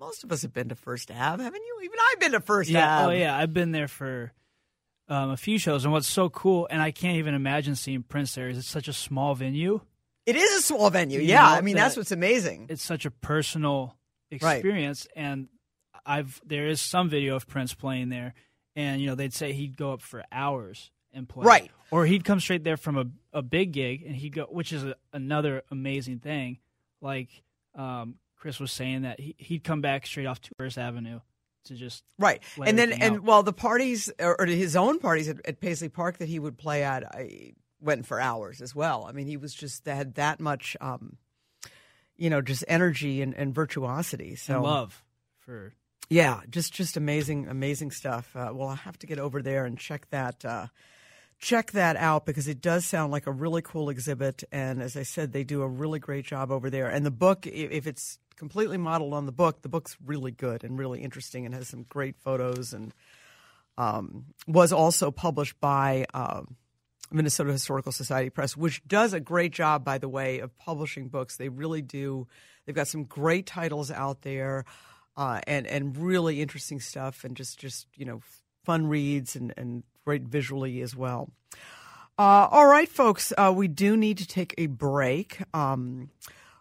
[0.00, 1.80] most of us have been to First Ave, haven't you?
[1.84, 3.14] Even I've been to First yeah, Ave.
[3.14, 4.32] Oh yeah, I've been there for
[5.08, 8.34] um, a few shows, and what's so cool, and I can't even imagine seeing Prince
[8.34, 8.48] there.
[8.48, 9.80] Is it's such a small venue.
[10.26, 11.20] It is a small venue.
[11.20, 12.66] You yeah, I mean that that's what's amazing.
[12.70, 13.96] It's such a personal
[14.42, 14.56] Right.
[14.56, 15.48] experience, and
[16.04, 18.34] I've there is some video of Prince playing there,
[18.74, 21.70] and you know they'd say he'd go up for hours and play, Right.
[21.90, 24.82] Or he'd come straight there from a, a big gig, and he'd go, which is
[24.82, 26.58] a, another amazing thing.
[27.00, 27.28] Like
[27.76, 31.20] um, Chris was saying that he, he'd come back straight off to First Avenue
[31.64, 33.22] to just Right, and then and out.
[33.22, 36.58] well, the parties or, or his own parties at, at Paisley Park that he would
[36.58, 39.06] play at, I went for hours as well.
[39.08, 41.16] I mean, he was just they had that much, um,
[42.18, 44.36] you know, just energy and, and virtuosity.
[44.36, 45.02] So and love
[45.38, 45.72] for
[46.10, 48.36] Yeah, just just amazing, amazing stuff.
[48.36, 50.66] Uh, well, I have to get over there and check that uh,
[51.38, 54.44] check that out because it does sound like a really cool exhibit.
[54.50, 56.88] And as I said, they do a really great job over there.
[56.88, 60.78] And the book, if it's completely modeled on the book, the book's really good and
[60.78, 62.92] really interesting and has some great photos and
[63.76, 66.06] um, was also published by.
[66.14, 66.56] Um,
[67.10, 71.36] Minnesota Historical Society Press, which does a great job, by the way, of publishing books.
[71.36, 72.26] They really do.
[72.64, 74.64] They've got some great titles out there,
[75.16, 78.20] uh, and and really interesting stuff, and just just you know
[78.64, 81.30] fun reads and and great visually as well.
[82.18, 85.42] Uh, all right, folks, uh, we do need to take a break.
[85.52, 86.10] Um,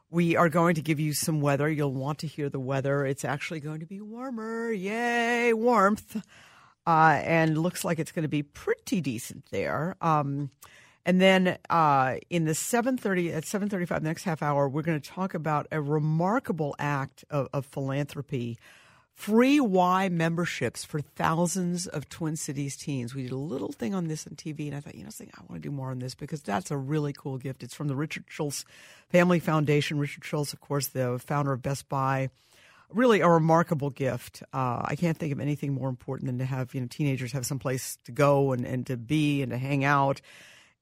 [0.09, 1.69] we are going to give you some weather.
[1.69, 3.05] You'll want to hear the weather.
[3.05, 4.71] It's actually going to be warmer.
[4.71, 6.21] Yay, warmth
[6.85, 9.95] uh, and looks like it's going to be pretty decent there.
[10.01, 10.51] Um,
[11.05, 14.83] and then uh, in the seven thirty at seven thirty five next half hour, we're
[14.83, 18.57] going to talk about a remarkable act of, of philanthropy.
[19.13, 23.13] Free Y memberships for thousands of Twin Cities teens.
[23.13, 25.41] We did a little thing on this on TV, and I thought, you know, I
[25.47, 27.63] want to do more on this because that's a really cool gift.
[27.63, 28.65] It's from the Richard Schulze
[29.09, 29.99] Family Foundation.
[29.99, 32.29] Richard Schulze, of course, the founder of Best Buy
[32.93, 34.43] really a remarkable gift.
[34.53, 37.45] Uh, I can't think of anything more important than to have you know teenagers have
[37.45, 40.21] some place to go and, and to be and to hang out.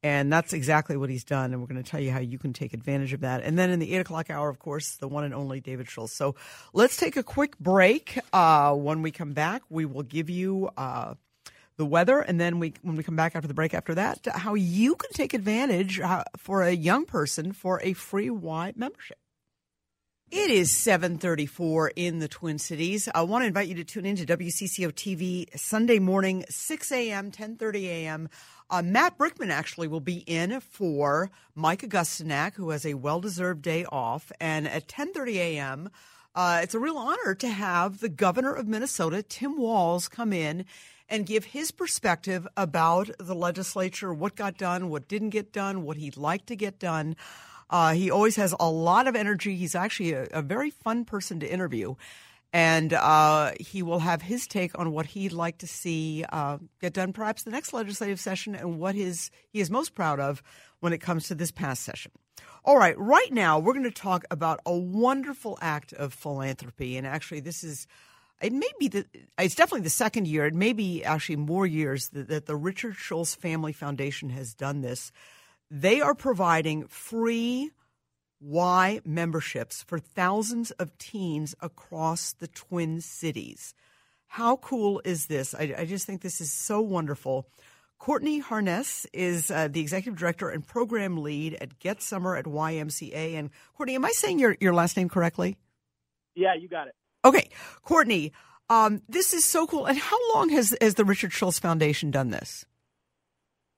[0.04, 1.52] And that's exactly what he's done.
[1.52, 3.44] And we're going to tell you how you can take advantage of that.
[3.44, 6.14] And then in the eight o'clock hour, of course, the one and only David Schultz.
[6.14, 6.36] So
[6.74, 8.18] let's take a quick break.
[8.34, 11.14] Uh, when we come back, we will give you uh,
[11.78, 12.20] the weather.
[12.20, 15.12] And then we, when we come back after the break after that, how you can
[15.12, 19.20] take advantage uh, for a young person for a free Y membership.
[20.32, 23.10] It is 734 in the Twin Cities.
[23.14, 27.32] I want to invite you to tune in to WCCO TV Sunday morning, 6 a.m.,
[27.32, 28.30] 10.30 a.m.
[28.72, 33.84] Uh, Matt Brickman actually will be in for Mike Augustyniak, who has a well-deserved day
[33.92, 34.32] off.
[34.40, 35.90] And at 10.30 a.m.,
[36.34, 40.64] uh, it's a real honor to have the governor of Minnesota, Tim Walz, come in
[41.10, 45.98] and give his perspective about the legislature, what got done, what didn't get done, what
[45.98, 47.18] he'd like to get done.
[47.70, 49.58] Uh, he always has a lot of energy.
[49.58, 51.96] He's actually a, a very fun person to interview.
[52.54, 56.94] And uh, he will have his take on what he'd like to see uh, get
[56.94, 60.44] done, perhaps the next legislative session, and what his he is most proud of
[60.82, 62.12] when it comes to this past session.
[62.66, 67.08] All right, right now we're going to talk about a wonderful act of philanthropy, and
[67.08, 67.88] actually, this is
[68.42, 69.06] it may be the
[69.38, 70.46] it's definitely the second year.
[70.46, 74.82] It may be actually more years that, that the Richard Schulze Family Foundation has done
[74.82, 75.12] this.
[75.70, 77.72] They are providing free
[78.42, 83.74] Y memberships for thousands of teens across the Twin Cities.
[84.28, 85.54] How cool is this?
[85.54, 87.48] I, I just think this is so wonderful.
[88.00, 93.36] Courtney Harrness is uh, the executive director and program lead at Get Summer at YMCA.
[93.36, 95.56] And Courtney, am I saying your, your last name correctly?
[96.34, 96.96] Yeah, you got it.
[97.24, 97.50] Okay,
[97.84, 98.32] Courtney,
[98.70, 99.86] um, this is so cool.
[99.86, 102.66] And how long has, has the Richard Schulze Foundation done this?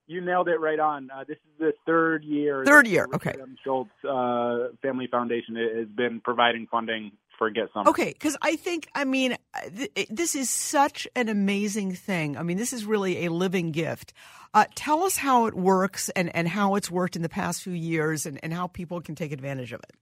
[0.05, 1.09] You nailed it right on.
[1.09, 2.63] Uh, this is the third year.
[2.65, 3.35] Third year, the okay.
[3.39, 3.55] M.
[3.63, 7.89] Schulze uh, Family Foundation has been providing funding for Get Summer.
[7.89, 12.37] Okay, because I think, I mean, uh, th- this is such an amazing thing.
[12.37, 14.13] I mean, this is really a living gift.
[14.53, 17.73] Uh, tell us how it works and, and how it's worked in the past few
[17.73, 19.95] years and, and how people can take advantage of it.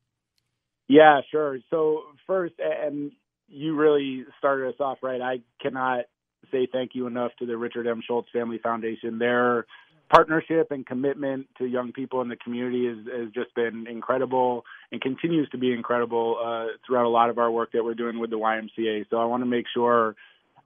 [0.88, 1.60] Yeah, sure.
[1.70, 3.12] So first, and
[3.48, 5.22] you really started us off right.
[5.22, 6.06] I cannot
[6.52, 8.02] say thank you enough to the Richard M.
[8.06, 9.20] Schulze Family Foundation.
[9.20, 9.66] Their
[10.12, 15.48] partnership and commitment to young people in the community has, just been incredible and continues
[15.50, 18.38] to be incredible uh, throughout a lot of our work that we're doing with the
[18.38, 19.06] YMCA.
[19.10, 20.16] So I want to make sure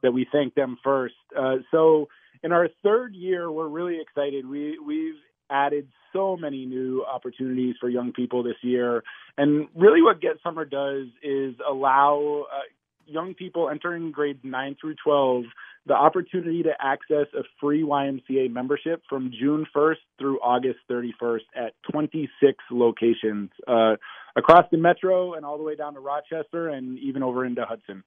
[0.01, 1.13] that we thank them first.
[1.37, 2.07] Uh, so
[2.43, 4.47] in our third year, we're really excited.
[4.47, 5.15] We we've
[5.49, 9.03] added so many new opportunities for young people this year,
[9.37, 12.61] and really what Get Summer does is allow uh,
[13.05, 15.45] young people entering grades nine through twelve
[15.85, 21.73] the opportunity to access a free YMCA membership from June 1st through August 31st at
[21.91, 23.95] 26 locations uh,
[24.35, 28.03] across the metro and all the way down to Rochester and even over into Hudson.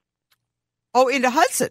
[0.92, 1.70] Oh, into Hudson.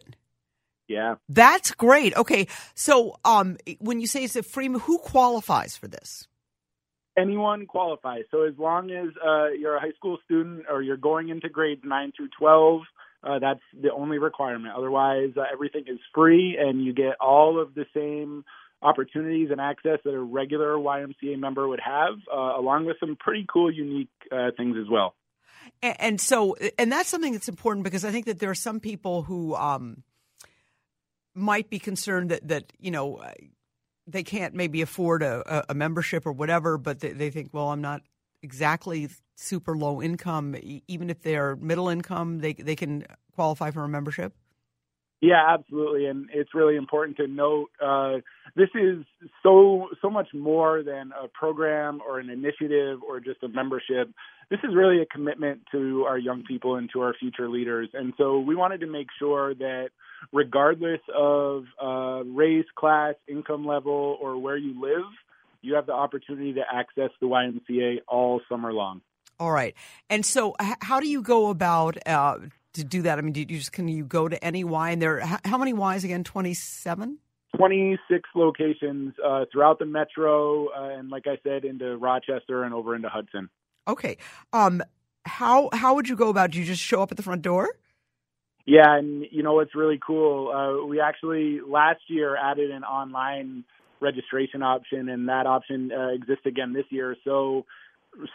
[0.87, 1.15] Yeah.
[1.27, 2.15] That's great.
[2.15, 2.47] Okay.
[2.73, 6.27] So, um, when you say it's a free, who qualifies for this?
[7.17, 8.23] Anyone qualifies.
[8.31, 11.81] So, as long as uh, you're a high school student or you're going into grades
[11.83, 12.83] 9 through 12,
[13.27, 14.73] uh, that's the only requirement.
[14.77, 18.45] Otherwise, uh, everything is free, and you get all of the same
[18.81, 23.45] opportunities and access that a regular YMCA member would have, uh, along with some pretty
[23.51, 25.15] cool, unique uh, things as well.
[25.81, 28.79] And, and, so, and that's something that's important because I think that there are some
[28.79, 30.03] people who um,
[31.33, 33.21] might be concerned that that you know
[34.07, 37.81] they can't maybe afford a, a membership or whatever, but they, they think, well, I'm
[37.81, 38.01] not
[38.41, 40.55] exactly super low income,
[40.87, 44.33] even if they're middle income, they they can qualify for a membership?
[45.19, 48.17] Yeah, absolutely, and it's really important to note uh,
[48.55, 49.03] this is
[49.41, 54.11] so so much more than a program or an initiative or just a membership.
[54.51, 58.13] This is really a commitment to our young people and to our future leaders, and
[58.17, 59.89] so we wanted to make sure that
[60.31, 65.05] regardless of uh, race, class, income level, or where you live,
[65.61, 69.01] you have the opportunity to access the YMCA all summer long.
[69.39, 69.75] All right.
[70.09, 72.37] And so, how do you go about uh,
[72.73, 73.19] to do that?
[73.19, 75.19] I mean, do you just can you go to any Y and there?
[75.45, 76.23] How many Ys again?
[76.23, 77.19] Twenty seven.
[77.55, 82.93] 26 locations uh, throughout the metro, uh, and like I said, into Rochester and over
[82.93, 83.49] into Hudson.
[83.87, 84.17] Okay.
[84.53, 84.83] Um,
[85.25, 86.51] how how would you go about?
[86.51, 87.69] Do you just show up at the front door?
[88.65, 90.51] Yeah, and you know what's really cool?
[90.51, 93.63] Uh, we actually last year added an online
[94.01, 97.15] registration option, and that option uh, exists again this year.
[97.23, 97.65] So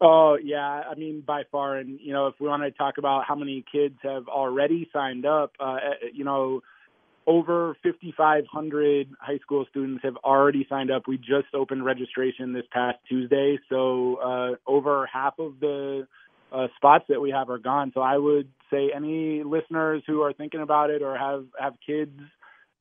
[0.07, 3.25] Oh yeah, I mean by far, and you know if we want to talk about
[3.27, 6.61] how many kids have already signed up, uh, eh, you know
[7.25, 11.07] over 5,500 high school students have already signed up.
[11.07, 16.07] We just opened registration this past Tuesday, so uh, over half of the
[16.51, 17.91] uh, spots that we have are gone.
[17.95, 22.19] So I would say any listeners who are thinking about it or have have kids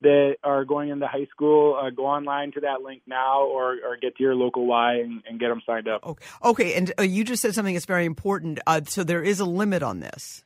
[0.04, 3.96] that are going into high school, uh, go online to that link now or, or
[4.00, 6.04] get to your local Y and, and get them signed up.
[6.06, 6.74] Okay, okay.
[6.74, 8.60] and uh, you just said something that's very important.
[8.66, 10.44] Uh, so there is a limit on this.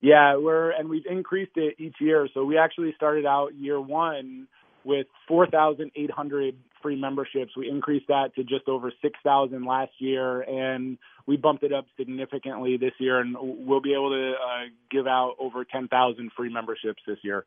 [0.00, 2.28] Yeah, we're and we've increased it each year.
[2.34, 4.48] So we actually started out year one
[4.84, 7.56] with 4,800 free memberships.
[7.56, 12.76] We increased that to just over 6,000 last year, and we bumped it up significantly
[12.76, 13.18] this year.
[13.20, 17.46] And we'll be able to uh, give out over 10,000 free memberships this year.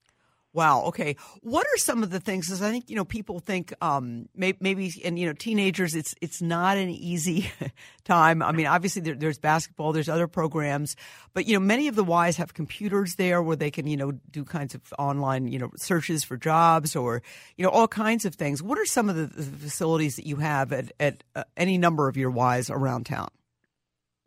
[0.58, 0.86] Wow.
[0.86, 1.18] Okay.
[1.42, 2.48] What are some of the things?
[2.48, 6.16] Because I think you know people think um, maybe, maybe, and you know teenagers, it's
[6.20, 7.52] it's not an easy
[8.06, 8.42] time.
[8.42, 10.96] I mean, obviously there, there's basketball, there's other programs,
[11.36, 14.14] but you know many of the Ys have computers there where they can you know
[14.32, 17.22] do kinds of online you know searches for jobs or
[17.56, 18.64] you know all kinds of things.
[18.64, 22.08] What are some of the, the facilities that you have at, at uh, any number
[22.08, 23.30] of your Ys around town?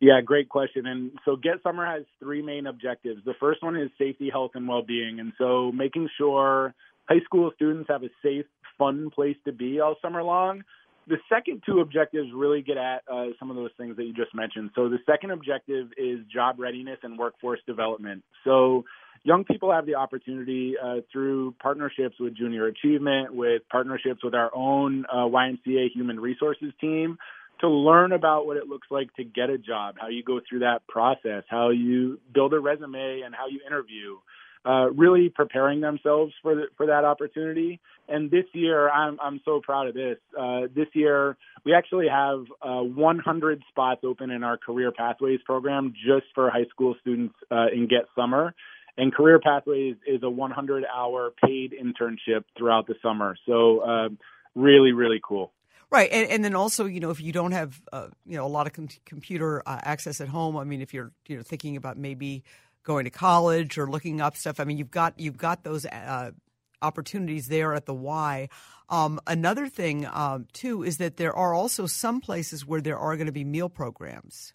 [0.01, 0.87] Yeah, great question.
[0.87, 3.21] And so Get Summer has three main objectives.
[3.23, 5.19] The first one is safety, health, and well-being.
[5.19, 6.73] And so making sure
[7.07, 8.45] high school students have a safe,
[8.79, 10.63] fun place to be all summer long.
[11.07, 14.33] The second two objectives really get at uh, some of those things that you just
[14.33, 14.71] mentioned.
[14.75, 18.23] So the second objective is job readiness and workforce development.
[18.43, 18.85] So
[19.23, 24.49] young people have the opportunity uh, through partnerships with Junior Achievement, with partnerships with our
[24.55, 27.19] own uh, YMCA Human Resources team
[27.61, 30.59] to learn about what it looks like to get a job, how you go through
[30.59, 34.17] that process, how you build a resume and how you interview.
[34.65, 37.79] uh, really preparing themselves for the, for that opportunity.
[38.07, 40.17] And this year, I'm I'm so proud of this.
[40.39, 45.93] Uh, this year, we actually have uh, 100 spots open in our Career Pathways program
[45.93, 48.53] just for high school students uh, in Get Summer.
[48.97, 53.37] And Career Pathways is a 100-hour paid internship throughout the summer.
[53.47, 54.09] So, uh,
[54.53, 55.53] really, really cool.
[55.91, 58.47] Right, and, and then also, you know, if you don't have, uh, you know, a
[58.47, 61.75] lot of com- computer uh, access at home, I mean, if you're, you know, thinking
[61.75, 62.43] about maybe
[62.83, 64.59] going to college or looking up stuff.
[64.59, 66.31] I mean, you've got you've got those uh,
[66.81, 68.49] opportunities there at the Y.
[68.89, 73.15] Um, another thing um, too is that there are also some places where there are
[73.15, 74.53] going to be meal programs.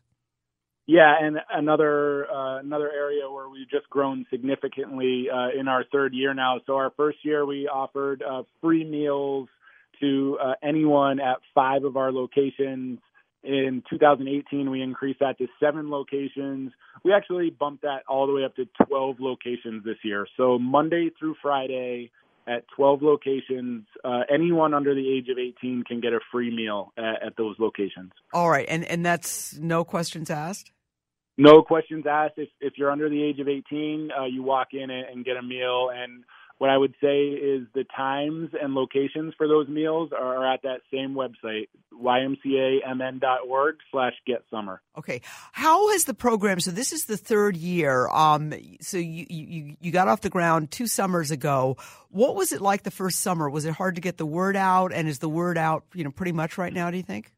[0.88, 6.14] Yeah, and another uh, another area where we've just grown significantly uh, in our third
[6.14, 6.61] year now.
[6.66, 9.49] So our first year we offered uh, free meals
[10.01, 12.99] to uh, anyone at five of our locations.
[13.43, 16.73] In 2018, we increased that to seven locations.
[17.05, 20.27] We actually bumped that all the way up to 12 locations this year.
[20.37, 22.11] So Monday through Friday
[22.49, 26.93] at 12 locations, uh, anyone under the age of 18 can get a free meal
[26.97, 28.13] at, at those locations.
[28.33, 30.73] All right, and and that's no questions asked.
[31.39, 32.35] No questions asked.
[32.37, 35.43] If if you're under the age of 18, uh, you walk in and get a
[35.43, 36.25] meal and
[36.59, 40.81] what I would say is the times and locations for those meals are at that
[40.92, 44.81] same website, ymcamn.org slash get summer.
[44.97, 45.21] Okay.
[45.53, 48.09] How has the program, so this is the third year.
[48.09, 51.77] Um, so you, you, you got off the ground two summers ago.
[52.09, 53.51] What was it like the first summer?
[53.51, 54.92] Was it hard to get the word out?
[54.92, 57.33] And is the word out, you know, pretty much right now, do you think?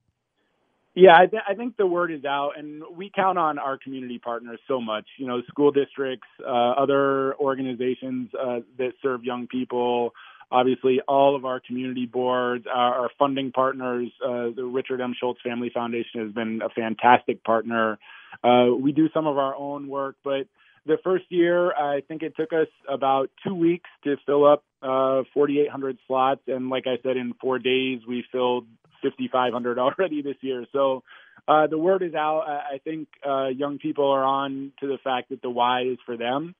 [0.99, 4.19] Yeah, I, th- I think the word is out, and we count on our community
[4.19, 5.07] partners so much.
[5.19, 10.13] You know, school districts, uh, other organizations uh, that serve young people.
[10.51, 14.11] Obviously, all of our community boards, our, our funding partners.
[14.25, 15.15] Uh, the Richard M.
[15.21, 18.01] Schulze Family Foundation has been a fantastic partner.
[18.45, 20.49] Uh, we do some of our own work, but
[20.87, 25.23] the first year, I think it took us about two weeks to fill up uh,
[25.35, 28.67] 4,800 slots, and like I said, in four days we filled
[29.03, 30.67] 5,500 already this year.
[30.73, 31.03] So
[31.47, 32.45] uh, the word is out.
[32.47, 36.17] I think uh, young people are on to the fact that the Y is for
[36.17, 36.55] them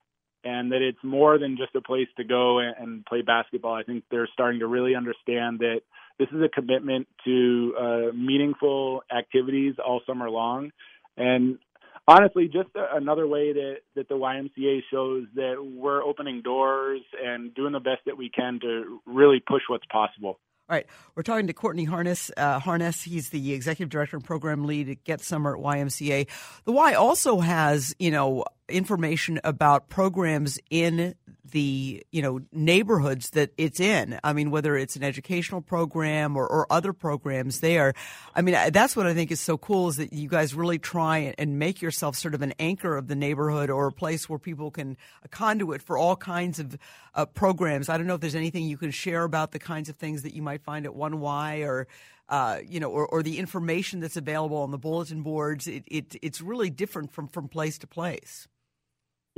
[0.45, 3.75] and that it's more than just a place to go and, and play basketball.
[3.75, 5.81] I think they're starting to really understand that
[6.19, 10.71] this is a commitment to uh, meaningful activities all summer long.
[11.17, 11.59] And
[12.09, 17.55] honestly, just a, another way that, that the YMCA shows that we're opening doors and
[17.55, 20.41] doing the best that we can to really push what's possible.
[20.71, 22.31] All right, we're talking to Courtney Harrness.
[22.37, 26.27] Uh, Harrness, he's the executive director and program lead at Get Summer at YMCA.
[26.65, 31.15] The Y also has, you know, information about programs in
[31.51, 34.19] the you know neighborhoods that it's in.
[34.25, 37.95] I mean, whether it's an educational program or, or other programs there.
[38.35, 41.35] I mean, that's what I think is so cool is that you guys really try
[41.39, 44.71] and make yourself sort of an anchor of the neighborhood or a place where people
[44.71, 46.79] can a conduit for all kinds of
[47.15, 47.89] uh, programs.
[47.89, 50.35] I don't know if there's anything you can share about the kinds of things that
[50.35, 51.87] you might find at One Y or.
[52.31, 56.15] Uh, you know, or, or the information that's available on the bulletin boards, it, it,
[56.21, 58.47] it's really different from, from place to place.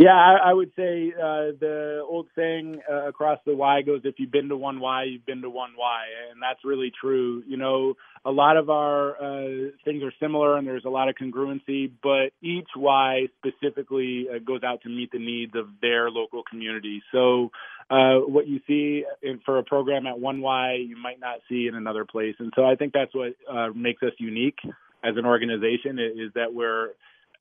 [0.00, 4.14] Yeah, I, I would say uh, the old saying uh, across the Y goes, "If
[4.16, 7.42] you've been to one Y, you've been to one Y," and that's really true.
[7.46, 11.16] You know, a lot of our uh, things are similar, and there's a lot of
[11.16, 16.44] congruency, but each Y specifically uh, goes out to meet the needs of their local
[16.50, 17.02] community.
[17.12, 17.50] So,
[17.90, 21.66] uh, what you see in, for a program at one Y, you might not see
[21.66, 24.60] in another place, and so I think that's what uh, makes us unique
[25.04, 26.90] as an organization is that we're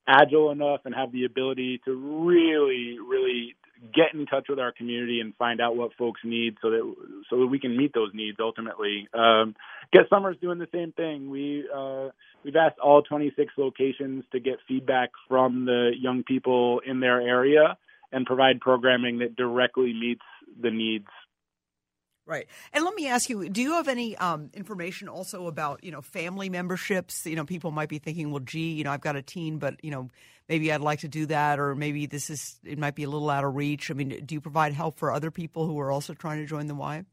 [0.10, 1.94] agile enough and have the ability to
[2.26, 3.56] really, really
[3.94, 6.96] get in touch with our community and find out what folks need so that
[7.30, 9.08] so that we can meet those needs ultimately.
[9.14, 9.56] Um,
[9.94, 11.30] Get Summer's doing the same thing.
[11.30, 12.10] We uh,
[12.44, 17.78] we've asked all 26 locations to get feedback from the young people in their area
[18.12, 20.22] and provide programming that directly meets
[20.62, 21.08] the needs
[22.30, 22.46] Right.
[22.74, 26.02] And let me ask you, do you have any um, information also about, you know,
[26.02, 27.26] family memberships?
[27.26, 29.84] You know, people might be thinking, well, gee, you know, I've got a teen, but,
[29.84, 30.10] you know,
[30.48, 33.32] maybe I'd like to do that, or maybe this is, it might be a little
[33.32, 33.90] out of reach.
[33.90, 36.68] I mean, do you provide help for other people who are also trying to join
[36.68, 37.04] the Y?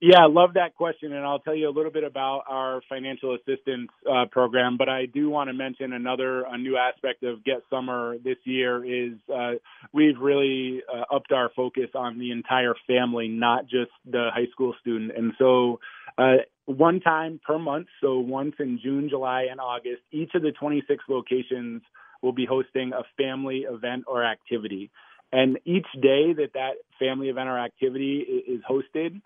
[0.00, 3.34] Yeah, I love that question, and I'll tell you a little bit about our financial
[3.34, 4.76] assistance uh, program.
[4.76, 8.84] But I do want to mention another a new aspect of Get Summer this year
[8.84, 9.54] is uh,
[9.92, 14.72] we've really uh, upped our focus on the entire family, not just the high school
[14.80, 15.12] student.
[15.16, 15.80] And so,
[16.16, 20.52] uh, one time per month, so once in June, July, and August, each of the
[20.52, 21.82] 26 locations
[22.22, 24.92] will be hosting a family event or activity.
[25.32, 29.20] And each day that that family event or activity is hosted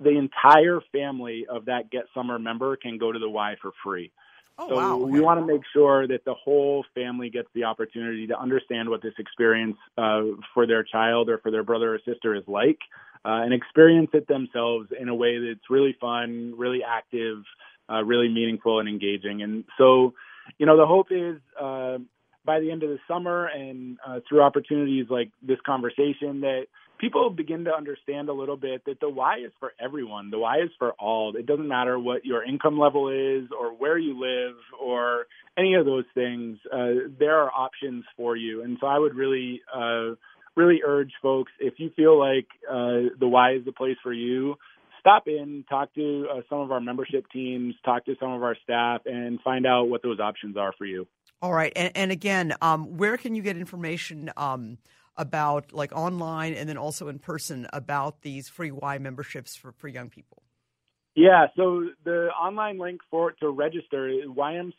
[0.00, 4.12] the entire family of that Get Summer member can go to the Y for free.
[4.58, 4.96] Oh, so wow.
[4.96, 9.02] We want to make sure that the whole family gets the opportunity to understand what
[9.02, 10.22] this experience uh,
[10.52, 12.78] for their child or for their brother or sister is like,
[13.24, 17.38] uh, and experience it themselves in a way that's really fun, really active,
[17.88, 19.42] uh, really meaningful and engaging.
[19.42, 20.14] And so,
[20.58, 21.98] you know, the hope is uh,
[22.44, 26.66] by the end of the summer and uh, through opportunities like this conversation that
[26.98, 30.30] people begin to understand a little bit that the Y is for everyone.
[30.30, 31.34] The Y is for all.
[31.36, 35.26] It doesn't matter what your income level is or where you live or
[35.56, 36.58] any of those things.
[36.72, 38.62] Uh, there are options for you.
[38.62, 40.14] And so I would really, uh,
[40.56, 44.56] really urge folks if you feel like uh, the Y is the place for you,
[45.00, 48.56] stop in, talk to uh, some of our membership teams, talk to some of our
[48.64, 51.06] staff, and find out what those options are for you.
[51.40, 51.72] All right.
[51.76, 54.30] And, and again, um, where can you get information?
[54.36, 54.78] Um,
[55.18, 59.88] about like online and then also in person about these free Y memberships for, for
[59.88, 60.42] young people?
[61.14, 64.70] Yeah, so the online link for to register is ymcamn.org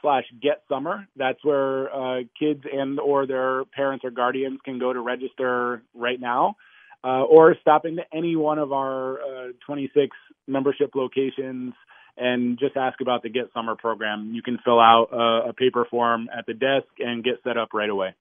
[0.00, 1.06] slash get summer.
[1.16, 6.18] That's where uh, kids and or their parents or guardians can go to register right
[6.18, 6.56] now.
[7.04, 10.16] Uh, or stop into any one of our uh, 26
[10.46, 11.74] membership locations
[12.16, 14.32] and just ask about the Get Summer program.
[14.34, 17.70] You can fill out a, a paper form at the desk and get set up
[17.72, 18.14] right away.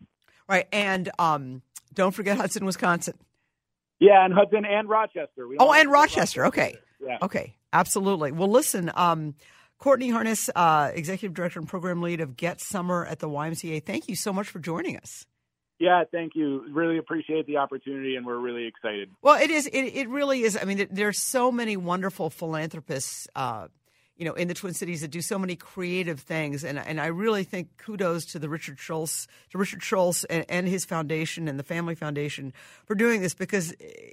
[0.47, 1.61] Right, and um,
[1.93, 3.15] don't forget Hudson, Wisconsin.
[3.99, 5.45] Yeah, and Hudson and Rochester.
[5.59, 6.41] oh, and Rochester.
[6.41, 6.45] Rochester.
[6.47, 6.77] Okay.
[6.99, 7.17] Yeah.
[7.21, 7.55] Okay.
[7.73, 8.31] Absolutely.
[8.31, 9.35] Well, listen, um,
[9.77, 14.09] Courtney Harrness, uh, Executive Director and Program Lead of Get Summer at the YMCA, thank
[14.09, 15.25] you so much for joining us.
[15.79, 16.63] Yeah, thank you.
[16.71, 19.09] Really appreciate the opportunity, and we're really excited.
[19.23, 19.65] Well, it is.
[19.65, 20.55] It, it really is.
[20.55, 23.67] I mean, there's so many wonderful philanthropists uh,
[24.21, 26.63] you know, in the Twin Cities that do so many creative things.
[26.63, 30.67] And and I really think kudos to the Richard Schulze, to Richard Schulze and, and
[30.67, 32.53] his foundation and the Family Foundation
[32.85, 34.11] for doing this because eh,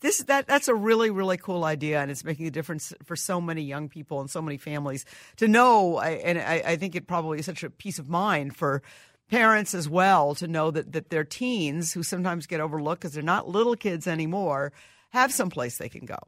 [0.00, 3.40] this that that's a really really cool idea and it's making a difference for so
[3.40, 5.04] many young people and so many families
[5.36, 6.00] to know.
[6.00, 8.82] And I, I think it probably is such a peace of mind for
[9.30, 13.22] parents as well to know that that their teens who sometimes get overlooked because they're
[13.22, 14.72] not little kids anymore
[15.10, 16.18] have some place they can go.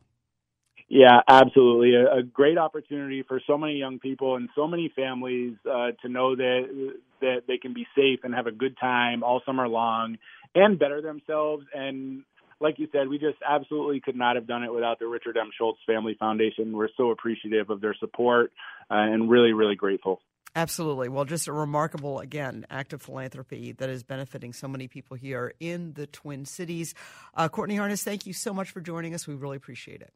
[0.89, 1.95] Yeah, absolutely.
[1.95, 6.09] A, a, great opportunity for so many young people and so many families uh, to
[6.09, 10.16] know that that they can be safe and have a good time all summer long
[10.55, 11.64] and better themselves.
[11.74, 12.22] And
[12.61, 15.51] like you said, we just absolutely could not have done it without the Richard M.
[15.59, 16.76] Schulze Family Foundation.
[16.76, 18.53] We're so appreciative of their support
[18.91, 20.20] uh, and really, really grateful.
[20.55, 21.09] Absolutely.
[21.09, 25.53] Well, just a remarkable, again, act of philanthropy that is benefiting so many people here
[25.61, 26.95] in the Twin Cities.
[27.34, 29.26] Uh, Courtney Harrness, thank you so much for joining us.
[29.26, 30.12] We really appreciate it.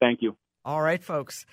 [0.00, 0.36] Thank you.
[0.64, 1.44] All right, folks.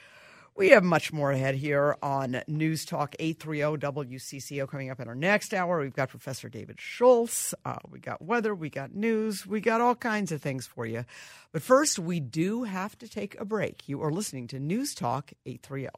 [0.57, 5.15] We have much more ahead here on News Talk 830 WCCO coming up in our
[5.15, 5.81] next hour.
[5.81, 7.53] We've got Professor David Schultz.
[7.65, 8.55] Uh, we got weather.
[8.55, 9.45] We got news.
[9.45, 11.03] We got all kinds of things for you.
[11.51, 13.89] But first, we do have to take a break.
[13.89, 15.89] You are listening to News Talk 830.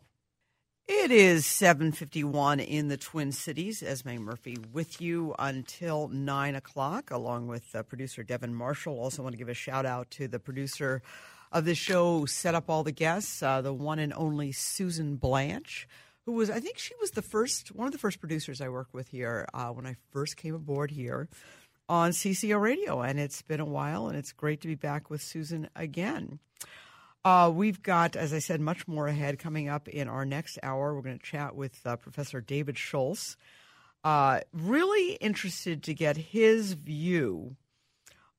[0.87, 3.83] It is 751 in the Twin Cities.
[3.83, 8.97] Esme Murphy with you until 9 o'clock, along with uh, producer Devin Marshall.
[8.97, 11.03] Also want to give a shout out to the producer
[11.57, 15.87] of the show set up all the guests, uh, the one and only Susan Blanche,
[16.25, 18.93] who was, I think she was the first, one of the first producers I worked
[18.93, 21.27] with here uh, when I first came aboard here
[21.89, 23.01] on CCO Radio.
[23.01, 26.39] And it's been a while, and it's great to be back with Susan again.
[27.25, 30.93] Uh, we've got, as I said, much more ahead coming up in our next hour.
[30.93, 33.35] We're going to chat with uh, Professor David Schultz.
[34.03, 37.55] Uh, really interested to get his view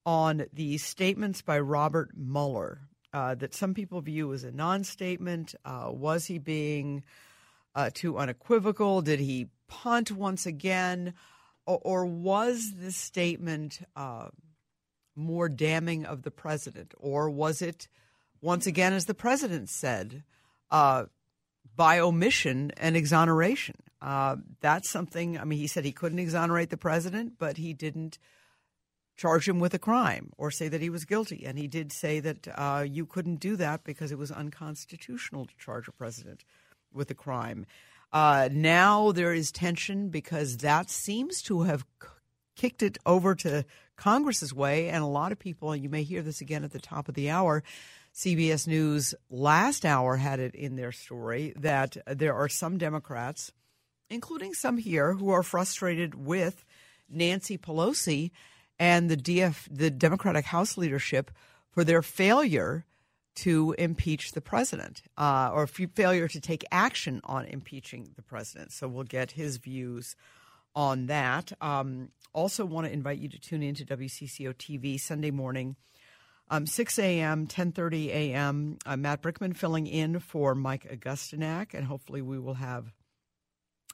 [0.07, 5.55] on the statements by Robert Mueller uh, that some people view as a non statement?
[5.65, 7.03] Uh, was he being
[7.75, 9.03] uh, too unequivocal?
[9.03, 11.15] Did he punt once again?
[11.67, 14.29] Or, or was this statement uh,
[15.17, 16.95] more damning of the president?
[16.99, 17.89] Or was it,
[18.41, 20.23] once again, as the president said,
[20.71, 21.07] uh,
[21.77, 23.77] by omission and exoneration?
[24.61, 28.19] That's something, I mean, he said he couldn't exonerate the president, but he didn't
[29.19, 31.45] charge him with a crime or say that he was guilty.
[31.45, 35.57] And he did say that uh, you couldn't do that because it was unconstitutional to
[35.59, 36.45] charge a president
[36.95, 37.67] with a crime.
[38.13, 41.85] Uh, now there is tension because that seems to have
[42.57, 43.65] kicked it over to
[43.97, 44.89] Congress's way.
[44.89, 47.15] And a lot of people, and you may hear this again at the top of
[47.15, 47.65] the hour,
[48.15, 53.53] CBS News last hour had it in their story that there are some Democrats,
[54.09, 56.65] including some here, who are frustrated with
[57.09, 58.31] Nancy Pelosi
[58.79, 61.31] and the DF, the Democratic House leadership,
[61.71, 62.85] for their failure
[63.37, 68.73] to impeach the president uh, or failure to take action on impeaching the president.
[68.73, 70.17] So we'll get his views
[70.75, 71.53] on that.
[71.61, 75.77] Um, also, want to invite you to tune in to WCCO TV Sunday morning.
[76.51, 78.79] Um, 6 a.m., 10:30 a.m.
[78.87, 82.93] Uh, Matt Brickman filling in for Mike Augustyniak, and hopefully we will have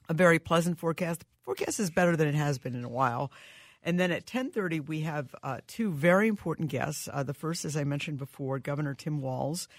[0.09, 1.19] a very pleasant forecast.
[1.19, 3.31] The forecast is better than it has been in a while.
[3.85, 7.07] And then at 10:30 we have uh, two very important guests.
[7.11, 9.69] Uh, the first, as I mentioned before, Governor Tim Walz.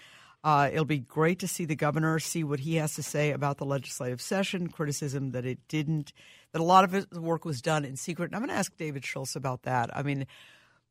[0.43, 3.57] Uh, it'll be great to see the governor, see what he has to say about
[3.57, 6.13] the legislative session, criticism that it didn't,
[6.53, 8.27] that a lot of his work was done in secret.
[8.27, 9.89] And I'm going to ask David Schultz about that.
[9.97, 10.25] I mean,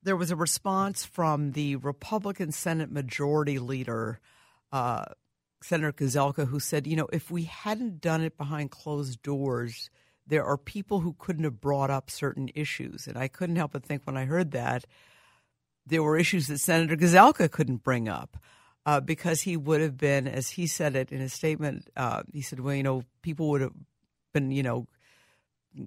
[0.02, 4.20] there was a response from the Republican Senate Majority Leader,
[4.72, 5.04] uh,
[5.62, 9.90] Senator Gazelka, who said, you know, if we hadn't done it behind closed doors,
[10.26, 13.06] there are people who couldn't have brought up certain issues.
[13.06, 14.84] And I couldn't help but think when I heard that,
[15.86, 18.36] there were issues that Senator Gazelka couldn't bring up.
[18.84, 22.40] Uh, because he would have been, as he said it in his statement, uh, he
[22.40, 23.72] said, well, you know, people would have
[24.32, 24.86] been, you know,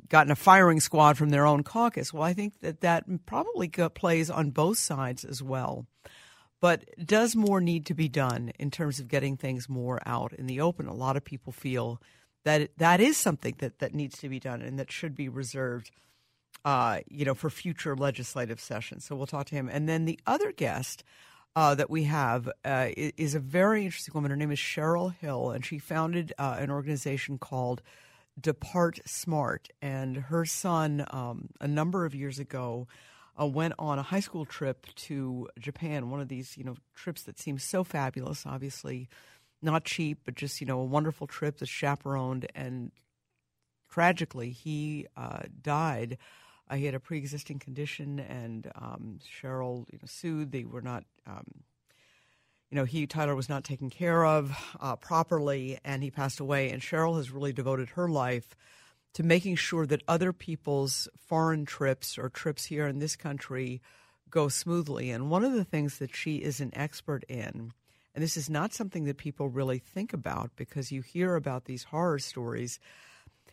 [0.09, 2.13] gotten a firing squad from their own caucus.
[2.13, 5.85] Well, I think that that probably plays on both sides as well.
[6.59, 10.47] But does more need to be done in terms of getting things more out in
[10.47, 10.87] the open?
[10.87, 12.01] A lot of people feel
[12.43, 15.91] that that is something that, that needs to be done and that should be reserved,
[16.65, 19.05] uh, you know, for future legislative sessions.
[19.05, 19.69] So we'll talk to him.
[19.71, 21.03] And then the other guest
[21.55, 24.31] uh, that we have uh, is a very interesting woman.
[24.31, 27.81] Her name is Cheryl Hill, and she founded uh, an organization called
[28.39, 29.69] Depart Smart.
[29.81, 32.87] And her son, um, a number of years ago,
[33.39, 36.09] uh, went on a high school trip to Japan.
[36.09, 38.45] One of these, you know, trips that seems so fabulous.
[38.45, 39.09] Obviously,
[39.61, 42.47] not cheap, but just you know, a wonderful trip that's chaperoned.
[42.55, 42.91] And
[43.89, 46.17] tragically, he uh, died.
[46.69, 50.51] Uh, he had a pre-existing condition, and um, Cheryl you know, sued.
[50.51, 51.03] They were not.
[51.25, 51.63] Um,
[52.69, 56.69] you know, he Tyler was not taken care of uh, properly, and he passed away.
[56.69, 58.55] And Cheryl has really devoted her life
[59.13, 63.81] to making sure that other people's foreign trips or trips here in this country
[64.29, 65.09] go smoothly.
[65.09, 67.73] And one of the things that she is an expert in,
[68.19, 71.85] and this is not something that people really think about because you hear about these
[71.85, 72.77] horror stories.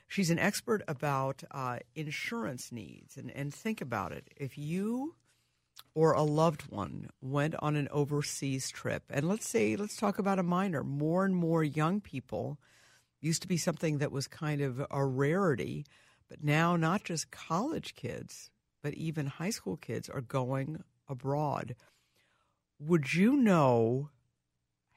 [0.09, 3.17] She's an expert about uh, insurance needs.
[3.17, 4.27] And, and think about it.
[4.37, 5.15] If you
[5.95, 10.41] or a loved one went on an overseas trip, and let's say, let's talk about
[10.41, 12.59] a minor, more and more young people
[13.21, 15.87] used to be something that was kind of a rarity,
[16.29, 18.51] but now not just college kids,
[18.83, 21.77] but even high school kids are going abroad.
[22.81, 24.11] Would you know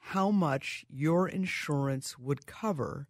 [0.09, 3.07] how much your insurance would cover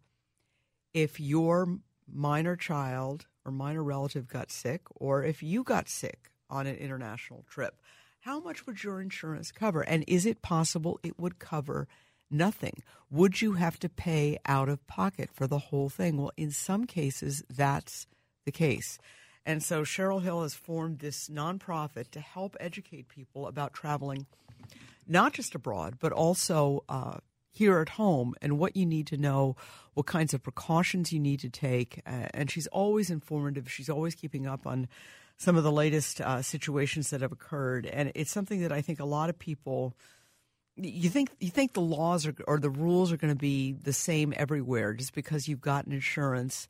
[0.92, 1.78] if your
[2.12, 7.44] minor child or minor relative got sick, or if you got sick on an international
[7.48, 7.80] trip?
[8.20, 9.80] How much would your insurance cover?
[9.80, 11.88] And is it possible it would cover
[12.30, 12.82] nothing.
[13.10, 16.16] Would you have to pay out of pocket for the whole thing?
[16.16, 18.06] Well, in some cases, that's
[18.44, 18.98] the case.
[19.44, 24.26] And so Cheryl Hill has formed this nonprofit to help educate people about traveling,
[25.06, 27.18] not just abroad, but also uh,
[27.50, 29.56] here at home and what you need to know,
[29.94, 32.00] what kinds of precautions you need to take.
[32.06, 33.70] Uh, and she's always informative.
[33.70, 34.88] She's always keeping up on
[35.36, 37.86] some of the latest uh, situations that have occurred.
[37.86, 39.94] And it's something that I think a lot of people
[40.76, 43.92] you think you think the laws are, or the rules are going to be the
[43.92, 46.68] same everywhere just because you've got an insurance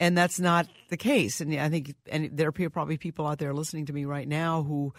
[0.00, 3.54] and that's not the case and i think and there are probably people out there
[3.54, 4.92] listening to me right now who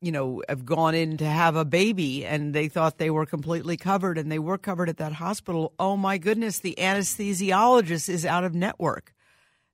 [0.00, 3.76] you know have gone in to have a baby and they thought they were completely
[3.76, 5.72] covered and they were covered at that hospital.
[5.78, 9.14] Oh my goodness the anesthesiologist is out of network.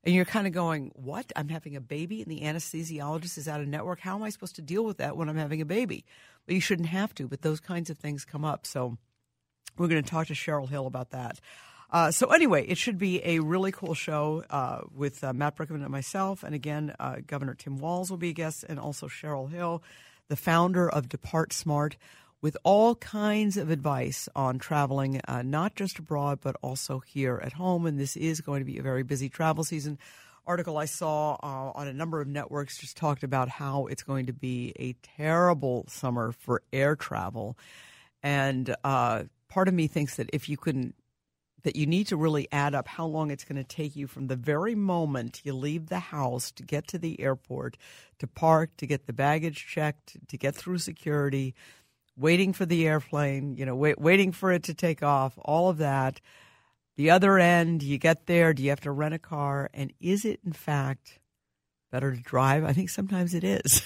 [0.03, 1.31] And you're kind of going what?
[1.35, 3.99] I'm having a baby and the anesthesiologist is out of network?
[3.99, 6.05] How am i supposed to deal with that when i'm having a baby?
[6.45, 8.65] But you shouldn't have to, but those kinds of things come up.
[8.65, 8.97] So
[9.77, 11.39] we're going to talk to Cheryl Hill about that.
[11.91, 15.83] Uh, so anyway, it should be a really cool show uh, with uh, Matt Brickman
[15.83, 19.49] and myself, and again, uh, Governor Tim Walz will be a guest, and also Cheryl
[19.49, 19.83] Hill,
[20.27, 21.97] the founder of Depart Smart,
[22.41, 27.53] with all kinds of advice on traveling, uh, not just abroad but also here at
[27.53, 27.85] home.
[27.85, 29.97] And this is going to be a very busy travel season
[30.47, 34.27] article I saw uh, on a number of networks just talked about how it's going
[34.27, 37.57] to be a terrible summer for air travel.
[38.21, 40.93] And uh, part of me thinks that if you can,
[41.65, 44.27] that you need to really add up how long it's going to take you from
[44.27, 47.77] the very moment you leave the house to get to the airport,
[48.19, 51.53] to park, to get the baggage checked, to get through security,
[52.15, 55.77] waiting for the airplane, you know, wait, waiting for it to take off, all of
[55.79, 56.21] that
[56.95, 59.69] the other end, you get there, do you have to rent a car?
[59.73, 61.19] And is it, in fact,
[61.91, 62.63] better to drive?
[62.63, 63.81] I think sometimes it is.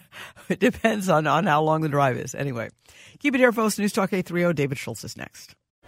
[0.48, 2.34] it depends on, on how long the drive is.
[2.34, 2.70] Anyway,
[3.18, 3.78] keep it here, folks.
[3.78, 4.54] News Talk 830.
[4.54, 5.56] David Schultz is next.